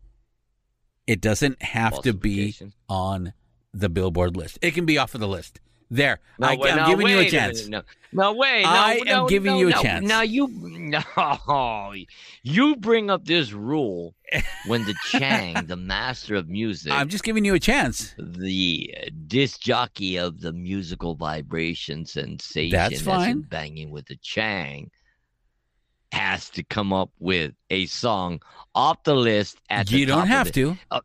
it 1.07 1.21
doesn't 1.21 1.63
have 1.63 2.03
to 2.03 2.13
be 2.13 2.57
on 2.89 3.33
the 3.73 3.89
Billboard 3.89 4.37
list. 4.37 4.59
It 4.63 4.75
can 4.75 4.87
be 4.87 4.99
off 4.99 5.15
of 5.15 5.21
the 5.21 5.29
list. 5.29 5.61
There, 5.93 6.21
No, 6.39 6.47
I, 6.47 6.57
wait, 6.57 6.71
am 6.71 6.77
now, 6.77 6.89
giving 6.89 7.09
you 7.09 7.19
a 7.19 7.29
chance. 7.29 7.67
No, 7.67 7.83
no, 8.13 8.33
wait. 8.33 8.63
No, 8.63 8.69
I 8.69 8.93
am 9.01 9.07
no, 9.07 9.29
giving 9.29 9.55
no, 9.55 9.59
you 9.59 9.67
a 9.69 9.71
no. 9.71 9.83
chance. 9.83 10.07
Now 10.07 10.23
you, 10.23 10.47
no, 10.53 11.93
you 12.45 12.77
bring 12.77 13.11
up 13.11 13.25
this 13.25 13.51
rule 13.51 14.15
when 14.69 14.85
the 14.85 14.95
Chang, 15.09 15.67
the 15.67 15.75
master 15.95 16.37
of 16.37 16.49
music, 16.49 16.93
I'm 16.93 17.09
just 17.09 17.25
giving 17.25 17.45
you 17.45 17.55
a 17.55 17.59
chance. 17.59 18.15
the 18.19 18.95
disc 19.27 19.61
jockey 19.61 20.17
of 20.17 20.41
the 20.41 20.53
musical 20.53 21.17
vibration 21.17 22.07
sensation, 22.07 22.71
That's 22.71 23.01
fine. 23.01 23.41
banging 23.41 23.91
with 23.91 24.07
the 24.07 24.17
Chang, 24.23 24.93
has 26.13 26.51
to 26.51 26.63
come 26.63 26.93
up 26.93 27.11
with 27.19 27.53
a 27.71 27.87
song 27.87 28.41
off 28.75 29.03
the 29.05 29.15
list. 29.15 29.59
At 29.71 29.89
the 29.89 29.99
You 29.99 30.07
don't 30.07 30.27
have 30.27 30.53
to. 30.53 30.77
Uh, 30.91 31.01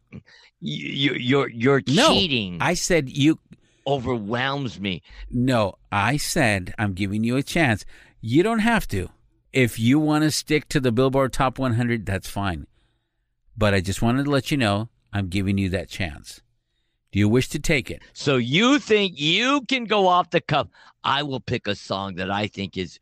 you, 0.60 1.14
you're 1.14 1.50
you're 1.50 1.82
No, 1.88 2.14
cheating. 2.14 2.58
I 2.62 2.74
said 2.74 3.10
you 3.10 3.40
overwhelms 3.88 4.80
me. 4.80 5.02
No, 5.30 5.76
I 5.92 6.18
said 6.18 6.74
I'm 6.78 6.94
giving 6.94 7.24
you 7.24 7.38
a 7.38 7.44
chance. 7.44 7.86
You 8.22 8.44
don't 8.44 8.60
have 8.60 8.88
to. 8.90 9.10
If 9.54 9.80
you 9.80 10.00
want 10.00 10.24
to 10.24 10.32
stick 10.32 10.68
to 10.70 10.80
the 10.80 10.92
Billboard 10.92 11.32
Top 11.32 11.60
100, 11.60 12.06
that's 12.06 12.30
fine. 12.30 12.68
But 13.58 13.74
I 13.74 13.80
just 13.80 14.02
wanted 14.02 14.26
to 14.26 14.32
let 14.32 14.52
you 14.52 14.58
know 14.58 14.90
I'm 15.14 15.30
giving 15.30 15.58
you 15.58 15.70
that 15.70 15.88
chance. 15.88 16.42
Do 17.12 17.20
you 17.20 17.30
wish 17.30 17.48
to 17.50 17.60
take 17.60 17.90
it? 17.90 18.02
So 18.12 18.36
you 18.36 18.80
think 18.80 19.18
you 19.18 19.62
can 19.70 19.86
go 19.86 20.08
off 20.08 20.32
the 20.32 20.42
cuff? 20.42 20.68
I 21.06 21.24
will 21.24 21.40
pick 21.40 21.68
a 21.68 21.76
song 21.76 22.16
that 22.16 22.30
I 22.30 22.48
think 22.48 22.78
is 22.78 23.00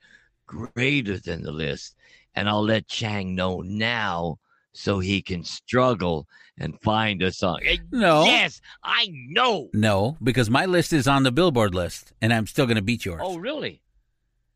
greater 0.54 1.20
than 1.20 1.42
the 1.44 1.52
list, 1.52 1.96
and 2.36 2.48
I'll 2.48 2.64
let 2.64 2.88
Chang 2.88 3.36
know 3.36 3.62
now 3.62 4.40
so 4.74 5.00
he 5.00 5.22
can 5.22 5.44
struggle 5.44 6.28
and 6.58 6.80
find 6.82 7.22
a 7.22 7.32
song. 7.32 7.60
No. 7.92 8.26
Yes, 8.26 8.62
I 8.84 9.10
know. 9.30 9.70
No, 9.74 10.18
because 10.22 10.50
my 10.50 10.66
list 10.66 10.94
is 10.94 11.08
on 11.08 11.24
the 11.24 11.32
Billboard 11.32 11.74
list, 11.76 12.14
and 12.22 12.34
I'm 12.34 12.48
still 12.48 12.66
going 12.66 12.76
to 12.78 12.82
beat 12.84 13.06
yours. 13.06 13.22
Oh, 13.24 13.38
really? 13.38 13.82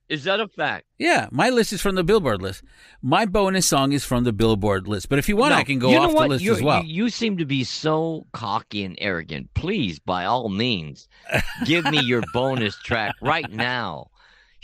Is 0.09 0.23
that 0.23 0.39
a 0.39 0.47
fact? 0.47 0.85
Yeah, 0.97 1.27
my 1.31 1.49
list 1.49 1.73
is 1.73 1.81
from 1.81 1.95
the 1.95 2.03
Billboard 2.03 2.41
list. 2.41 2.63
My 3.01 3.25
bonus 3.25 3.67
song 3.67 3.91
is 3.91 4.05
from 4.05 4.23
the 4.23 4.31
Billboard 4.31 4.87
list. 4.87 5.09
But 5.09 5.19
if 5.19 5.27
you 5.27 5.35
want, 5.35 5.51
No, 5.51 5.57
I 5.57 5.63
can 5.65 5.79
go 5.79 5.89
you 5.89 5.95
know 5.97 6.03
off 6.03 6.09
the 6.11 6.15
what? 6.15 6.29
list 6.29 6.43
You- 6.45 6.53
as 6.55 6.61
well. 6.63 6.81
You, 6.83 7.03
you 7.03 7.09
seem 7.09 7.37
to 7.37 7.45
be 7.45 7.65
so 7.65 8.25
cocky 8.31 8.85
and 8.85 8.95
arrogant. 9.01 9.53
Please, 9.53 9.99
by 9.99 10.23
all 10.23 10.47
means, 10.47 11.09
give 11.65 11.83
me 11.85 11.99
your 12.01 12.23
bonus 12.33 12.77
track 12.77 13.15
right 13.21 13.51
now. 13.51 14.07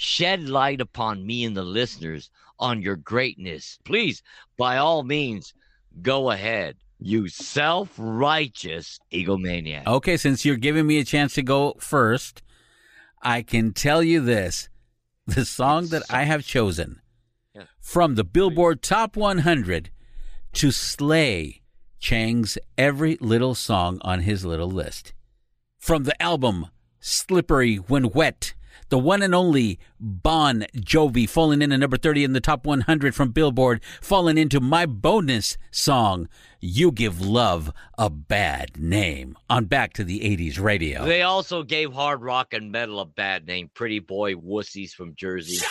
Shed 0.03 0.49
light 0.49 0.81
upon 0.81 1.25
me 1.25 1.45
and 1.45 1.55
the 1.55 1.63
listeners 1.63 2.29
on 2.59 2.81
your 2.81 2.97
greatness. 2.97 3.79
Please, 3.85 4.21
by 4.57 4.77
all 4.77 5.03
means, 5.03 5.53
go 6.01 6.29
ahead. 6.29 6.75
You 6.99 7.29
self 7.29 7.93
righteous 7.97 8.99
egomaniac. 9.13 9.87
Okay, 9.87 10.17
since 10.17 10.43
you're 10.43 10.57
giving 10.57 10.87
me 10.87 10.99
a 10.99 11.05
chance 11.05 11.33
to 11.35 11.41
go 11.41 11.75
first, 11.79 12.41
I 13.21 13.43
can 13.43 13.71
tell 13.71 14.03
you 14.03 14.19
this. 14.19 14.67
The 15.25 15.45
song 15.45 15.87
that 15.87 16.03
I 16.09 16.23
have 16.23 16.45
chosen 16.45 16.99
from 17.79 18.15
the 18.15 18.25
Billboard 18.25 18.81
Top 18.81 19.15
100 19.15 19.89
to 20.51 20.71
slay 20.71 21.61
Chang's 21.97 22.57
every 22.77 23.17
little 23.21 23.55
song 23.55 23.99
on 24.01 24.19
his 24.19 24.43
little 24.43 24.69
list. 24.69 25.13
From 25.77 26.03
the 26.03 26.21
album 26.21 26.67
Slippery 26.99 27.77
When 27.77 28.09
Wet, 28.09 28.53
the 28.89 28.97
one 28.97 29.21
and 29.21 29.34
only 29.34 29.80
Bon 29.99 30.65
Jovi 30.76 31.28
falling 31.28 31.61
in 31.61 31.71
at 31.71 31.80
number 31.80 31.97
30 31.97 32.24
in 32.24 32.34
the 32.34 32.39
top 32.39 32.65
100 32.65 33.15
from 33.15 33.32
Billboard, 33.32 33.82
falling 34.01 34.38
into 34.38 34.59
my 34.59 34.86
bonus 34.86 35.57
song, 35.71 36.28
You 36.59 36.91
Give 36.91 37.21
Love 37.21 37.71
a 37.97 38.09
Bad 38.09 38.80
Name, 38.80 39.38
on 39.49 39.65
Back 39.65 39.93
to 39.93 40.03
the 40.03 40.19
80s 40.19 40.59
radio. 40.59 41.05
They 41.05 41.21
also 41.21 41.63
gave 41.63 41.93
hard 41.93 42.21
rock 42.21 42.53
and 42.53 42.71
metal 42.71 42.99
a 42.99 43.05
bad 43.05 43.47
name. 43.47 43.69
Pretty 43.74 43.99
boy 43.99 44.36
wussies 44.36 44.91
from 44.91 45.15
Jersey. 45.15 45.65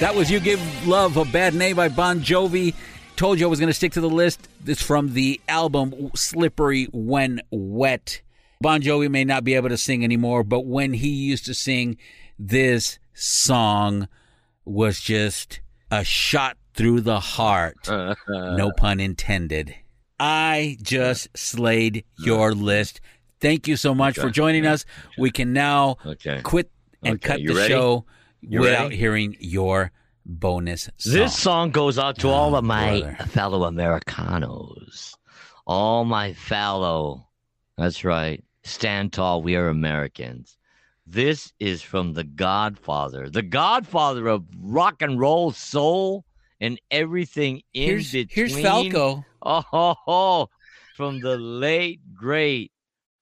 That 0.00 0.14
was 0.14 0.30
You 0.30 0.38
Give 0.38 0.86
Love 0.86 1.16
a 1.16 1.24
Bad 1.24 1.54
Name 1.54 1.74
by 1.74 1.88
Bon 1.88 2.20
Jovi. 2.20 2.74
Told 3.16 3.40
you 3.40 3.46
I 3.46 3.50
was 3.50 3.58
going 3.58 3.66
to 3.66 3.74
stick 3.74 3.90
to 3.94 4.00
the 4.00 4.08
list. 4.08 4.48
This 4.60 4.80
from 4.80 5.12
the 5.14 5.40
album 5.48 6.12
Slippery 6.14 6.84
When 6.92 7.40
Wet. 7.50 8.22
Bon 8.60 8.80
Jovi 8.82 9.08
may 9.08 9.24
not 9.24 9.44
be 9.44 9.54
able 9.54 9.68
to 9.68 9.76
sing 9.76 10.02
anymore, 10.02 10.42
but 10.42 10.66
when 10.66 10.92
he 10.94 11.08
used 11.10 11.44
to 11.46 11.54
sing, 11.54 11.96
this 12.38 12.98
song 13.14 14.08
was 14.64 15.00
just 15.00 15.60
a 15.92 16.02
shot 16.02 16.56
through 16.74 17.02
the 17.02 17.20
heart. 17.20 17.76
no 18.28 18.72
pun 18.76 18.98
intended. 18.98 19.76
I 20.18 20.76
just 20.82 21.28
slayed 21.36 22.04
your 22.18 22.52
list. 22.52 23.00
Thank 23.40 23.68
you 23.68 23.76
so 23.76 23.94
much 23.94 24.18
for 24.18 24.28
joining 24.30 24.66
us. 24.66 24.84
We 25.16 25.30
can 25.30 25.52
now 25.52 25.96
Okay. 26.04 26.40
quit 26.42 26.68
and 27.04 27.14
Okay, 27.14 27.28
cut 27.28 27.40
you 27.40 27.50
the 27.50 27.54
ready? 27.54 27.72
show 27.72 28.06
You 28.40 28.60
without 28.60 28.82
ready? 28.86 28.96
hearing 28.96 29.36
your 29.38 29.92
bonus 30.26 30.90
song. 30.98 31.12
This 31.12 31.38
song 31.38 31.70
goes 31.70 31.96
out 31.96 32.18
to 32.18 32.28
all 32.28 32.56
of 32.56 32.64
my 32.64 33.00
brother. 33.02 33.16
fellow 33.28 33.62
Americanos, 33.64 35.14
all 35.64 36.04
my 36.04 36.32
fellow. 36.34 37.28
That's 37.76 38.02
right. 38.02 38.42
Stand 38.64 39.12
tall. 39.12 39.42
We 39.42 39.56
are 39.56 39.68
Americans. 39.68 40.56
This 41.06 41.52
is 41.58 41.80
from 41.80 42.12
the 42.12 42.24
Godfather, 42.24 43.30
the 43.30 43.42
Godfather 43.42 44.26
of 44.28 44.44
rock 44.58 45.00
and 45.00 45.18
roll, 45.18 45.52
soul, 45.52 46.24
and 46.60 46.78
everything 46.90 47.62
in 47.72 47.88
Here's- 47.88 48.12
between. 48.12 48.48
here's 48.50 48.62
Falco. 48.62 49.24
Oh, 49.40 49.94
ho, 50.04 50.50
from 50.96 51.20
the 51.20 51.38
late 51.38 52.00
great 52.14 52.72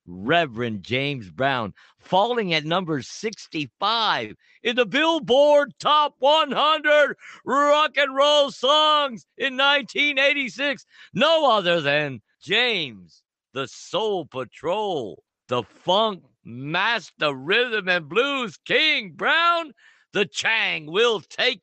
Reverend 0.07 0.82
James 0.82 1.30
Brown, 1.30 1.74
falling 1.99 2.55
at 2.55 2.64
number 2.64 3.03
65 3.03 4.34
in 4.62 4.76
the 4.76 4.87
Billboard 4.87 5.74
Top 5.78 6.14
100 6.18 7.16
Rock 7.45 7.97
and 7.97 8.14
Roll 8.16 8.51
Songs 8.51 9.26
in 9.37 9.57
1986. 9.57 10.87
No 11.12 11.51
other 11.51 11.80
than 11.80 12.22
James, 12.41 13.22
the 13.53 13.68
Soul 13.68 14.26
Patrol, 14.26 15.22
the 15.49 15.63
Funk 15.63 16.23
Master 16.45 17.35
Rhythm 17.35 17.89
and 17.89 18.09
Blues 18.09 18.57
King 18.65 19.13
Brown. 19.13 19.73
The 20.13 20.27
Chang 20.27 20.87
will 20.87 21.21
take 21.21 21.63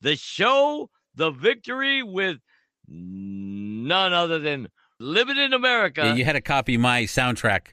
the 0.00 0.16
show, 0.16 0.90
the 1.14 1.30
victory 1.30 2.02
with 2.02 2.38
none 2.88 4.12
other 4.12 4.38
than 4.38 4.68
Living 5.02 5.38
in 5.38 5.54
America. 5.54 6.02
Yeah, 6.04 6.14
you 6.14 6.26
had 6.26 6.34
to 6.34 6.42
copy 6.42 6.76
my 6.76 7.04
soundtrack 7.04 7.68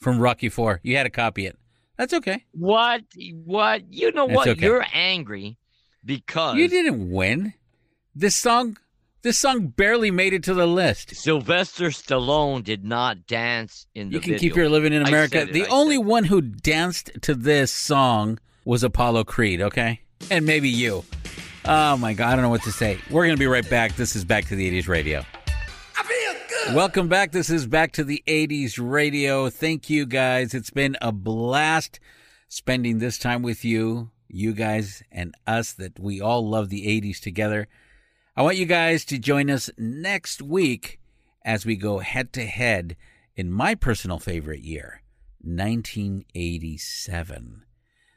from 0.00 0.20
Rocky 0.20 0.50
Four. 0.50 0.80
You 0.82 0.98
had 0.98 1.04
to 1.04 1.10
copy 1.10 1.46
it. 1.46 1.56
That's 1.96 2.12
okay. 2.12 2.44
What? 2.52 3.04
What? 3.44 3.90
You 3.90 4.12
know 4.12 4.26
It's 4.26 4.36
what? 4.36 4.48
okay. 4.48 4.66
You're 4.66 4.84
angry 4.92 5.56
because 6.04 6.56
You 6.58 6.68
didn't 6.68 7.10
win. 7.10 7.54
This 8.14 8.36
song 8.36 8.76
this 9.28 9.38
song 9.38 9.66
barely 9.66 10.10
made 10.10 10.32
it 10.32 10.42
to 10.42 10.54
the 10.54 10.66
list. 10.66 11.14
Sylvester 11.14 11.88
Stallone 11.88 12.64
did 12.64 12.82
not 12.82 13.26
dance 13.26 13.86
in 13.94 14.08
the 14.08 14.14
You 14.14 14.20
can 14.20 14.32
video. 14.32 14.40
keep 14.40 14.56
your 14.56 14.70
living 14.70 14.94
in 14.94 15.02
America. 15.06 15.40
said 15.40 15.48
it, 15.50 15.52
the 15.52 15.66
I 15.66 15.68
only 15.68 15.98
one 15.98 16.24
who 16.24 16.40
danced 16.40 17.10
to 17.20 17.34
this 17.34 17.70
song 17.70 18.38
was 18.64 18.82
Apollo 18.82 19.24
Creed, 19.24 19.60
okay? 19.60 20.00
And 20.30 20.46
maybe 20.46 20.70
you. 20.70 21.04
Oh 21.66 21.98
my 21.98 22.14
god, 22.14 22.32
I 22.32 22.36
don't 22.36 22.42
know 22.42 22.48
what 22.48 22.62
to 22.62 22.72
say. 22.72 22.96
We're 23.10 23.26
going 23.26 23.36
to 23.36 23.38
be 23.38 23.46
right 23.46 23.68
back. 23.68 23.96
This 23.96 24.16
is 24.16 24.24
Back 24.24 24.46
to 24.46 24.56
the 24.56 24.70
80s 24.80 24.88
Radio. 24.88 25.26
I 25.98 26.02
feel 26.04 26.32
good! 26.48 26.74
Welcome 26.74 27.08
back. 27.08 27.32
This 27.32 27.50
is 27.50 27.66
Back 27.66 27.92
to 27.92 28.04
the 28.04 28.22
80s 28.26 28.78
Radio. 28.80 29.50
Thank 29.50 29.90
you 29.90 30.06
guys. 30.06 30.54
It's 30.54 30.70
been 30.70 30.96
a 31.02 31.12
blast 31.12 32.00
spending 32.48 32.98
this 32.98 33.18
time 33.18 33.42
with 33.42 33.62
you, 33.62 34.10
you 34.26 34.54
guys 34.54 35.02
and 35.12 35.34
us 35.46 35.74
that 35.74 36.00
we 36.00 36.18
all 36.18 36.48
love 36.48 36.70
the 36.70 36.86
80s 36.86 37.20
together. 37.20 37.68
I 38.38 38.42
want 38.42 38.56
you 38.56 38.66
guys 38.66 39.04
to 39.06 39.18
join 39.18 39.50
us 39.50 39.68
next 39.76 40.40
week 40.40 41.00
as 41.44 41.66
we 41.66 41.74
go 41.74 41.98
head 41.98 42.32
to 42.34 42.46
head 42.46 42.96
in 43.34 43.50
my 43.50 43.74
personal 43.74 44.20
favorite 44.20 44.60
year, 44.60 45.02
1987. 45.40 47.64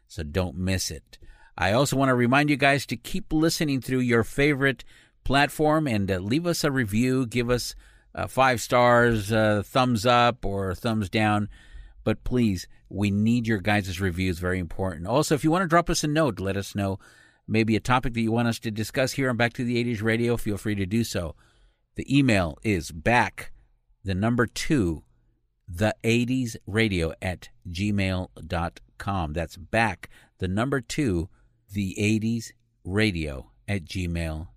So 0.07 0.21
don't 0.21 0.57
miss 0.57 0.91
it. 0.91 1.17
I 1.57 1.71
also 1.71 1.95
want 1.95 2.09
to 2.09 2.13
remind 2.13 2.51
you 2.51 2.55
guys 2.55 2.85
to 2.85 2.95
keep 2.95 3.33
listening 3.33 3.81
through 3.81 4.01
your 4.01 4.23
favorite 4.23 4.83
platform 5.23 5.87
and 5.87 6.11
uh, 6.11 6.19
leave 6.19 6.45
us 6.45 6.63
a 6.63 6.71
review. 6.71 7.25
Give 7.25 7.49
us 7.49 7.73
uh, 8.13 8.27
five 8.27 8.61
stars, 8.61 9.31
uh, 9.31 9.63
thumbs 9.65 10.05
up, 10.05 10.45
or 10.45 10.75
thumbs 10.75 11.09
down. 11.09 11.49
But 12.03 12.23
please, 12.23 12.67
we 12.89 13.09
need 13.09 13.47
your 13.47 13.57
guys' 13.57 13.99
reviews. 13.99 14.37
Very 14.37 14.59
important. 14.59 15.07
Also, 15.07 15.33
if 15.33 15.43
you 15.43 15.49
want 15.49 15.63
to 15.63 15.67
drop 15.67 15.89
us 15.89 16.03
a 16.03 16.07
note, 16.07 16.39
let 16.39 16.57
us 16.57 16.75
know 16.75 16.99
maybe 17.51 17.75
a 17.75 17.81
topic 17.81 18.13
that 18.13 18.21
you 18.21 18.31
want 18.31 18.47
us 18.47 18.59
to 18.59 18.71
discuss 18.71 19.11
here 19.13 19.29
on 19.29 19.35
Back 19.35 19.53
to 19.53 19.63
the 19.65 19.83
80s 19.83 20.01
Radio. 20.01 20.37
Feel 20.37 20.57
free 20.57 20.75
to 20.75 20.85
do 20.85 21.03
so. 21.03 21.35
The 21.95 22.17
email 22.17 22.57
is 22.63 22.91
back, 22.91 23.51
the 24.03 24.15
number 24.15 24.47
two, 24.47 25.03
the 25.67 25.93
80s 26.03 26.55
radio 26.65 27.13
at 27.21 27.49
gmail.com. 27.69 29.33
That's 29.33 29.57
back, 29.57 30.09
the 30.39 30.47
number 30.47 30.79
two, 30.79 31.27
the 31.71 31.95
80s 31.99 32.51
radio 32.85 33.51
at 33.67 33.83
gmail.com. 33.83 34.47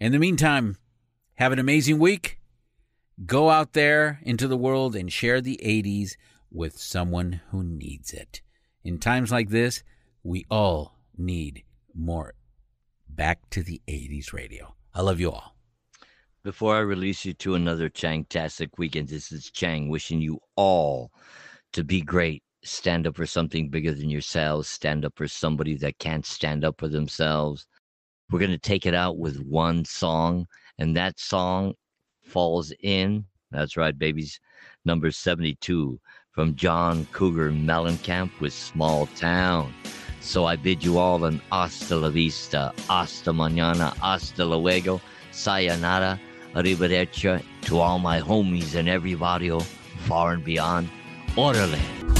In 0.00 0.12
the 0.12 0.18
meantime, 0.18 0.76
have 1.34 1.50
an 1.52 1.58
amazing 1.58 1.98
week. 1.98 2.38
Go 3.26 3.50
out 3.50 3.72
there 3.72 4.20
into 4.22 4.46
the 4.46 4.56
world 4.56 4.94
and 4.94 5.12
share 5.12 5.40
the 5.40 5.60
80s 5.64 6.12
with 6.50 6.78
someone 6.78 7.40
who 7.50 7.64
needs 7.64 8.12
it. 8.12 8.42
In 8.84 8.98
times 8.98 9.32
like 9.32 9.48
this, 9.48 9.82
we 10.28 10.44
all 10.50 10.94
need 11.16 11.64
more 11.94 12.34
back 13.08 13.38
to 13.48 13.62
the 13.62 13.80
80s 13.88 14.34
radio. 14.34 14.74
I 14.92 15.00
love 15.00 15.18
you 15.18 15.30
all. 15.30 15.56
Before 16.44 16.76
I 16.76 16.80
release 16.80 17.24
you 17.24 17.32
to 17.34 17.54
another 17.54 17.88
Chang-tastic 17.88 18.76
weekend, 18.76 19.08
this 19.08 19.32
is 19.32 19.50
Chang 19.50 19.88
wishing 19.88 20.20
you 20.20 20.38
all 20.54 21.10
to 21.72 21.82
be 21.82 22.02
great. 22.02 22.42
Stand 22.62 23.06
up 23.06 23.16
for 23.16 23.24
something 23.24 23.70
bigger 23.70 23.92
than 23.92 24.10
yourselves. 24.10 24.68
Stand 24.68 25.06
up 25.06 25.14
for 25.16 25.26
somebody 25.26 25.76
that 25.78 25.98
can't 25.98 26.26
stand 26.26 26.62
up 26.62 26.74
for 26.78 26.88
themselves. 26.88 27.66
We're 28.30 28.38
going 28.38 28.50
to 28.50 28.58
take 28.58 28.84
it 28.84 28.94
out 28.94 29.16
with 29.16 29.40
one 29.40 29.86
song, 29.86 30.46
and 30.78 30.94
that 30.94 31.18
song 31.18 31.72
falls 32.22 32.70
in. 32.82 33.24
That's 33.50 33.78
right, 33.78 33.98
babies. 33.98 34.38
Number 34.84 35.10
72 35.10 35.98
from 36.32 36.54
John 36.54 37.06
Cougar 37.12 37.50
Mellencamp 37.50 38.38
with 38.40 38.52
Small 38.52 39.06
Town. 39.16 39.72
So 40.20 40.46
I 40.46 40.56
bid 40.56 40.84
you 40.84 40.98
all 40.98 41.24
an 41.24 41.40
hasta 41.50 41.96
la 41.96 42.10
vista, 42.10 42.72
hasta 42.88 43.32
mañana, 43.32 43.94
hasta 44.00 44.44
luego, 44.44 45.00
sayonara, 45.32 46.18
arrivederci 46.54 47.42
to 47.62 47.78
all 47.80 47.98
my 47.98 48.20
homies 48.20 48.74
and 48.74 48.88
everybody 48.88 49.50
oh, 49.50 49.60
far 50.06 50.32
and 50.32 50.44
beyond. 50.44 50.88
Orale. 51.36 52.17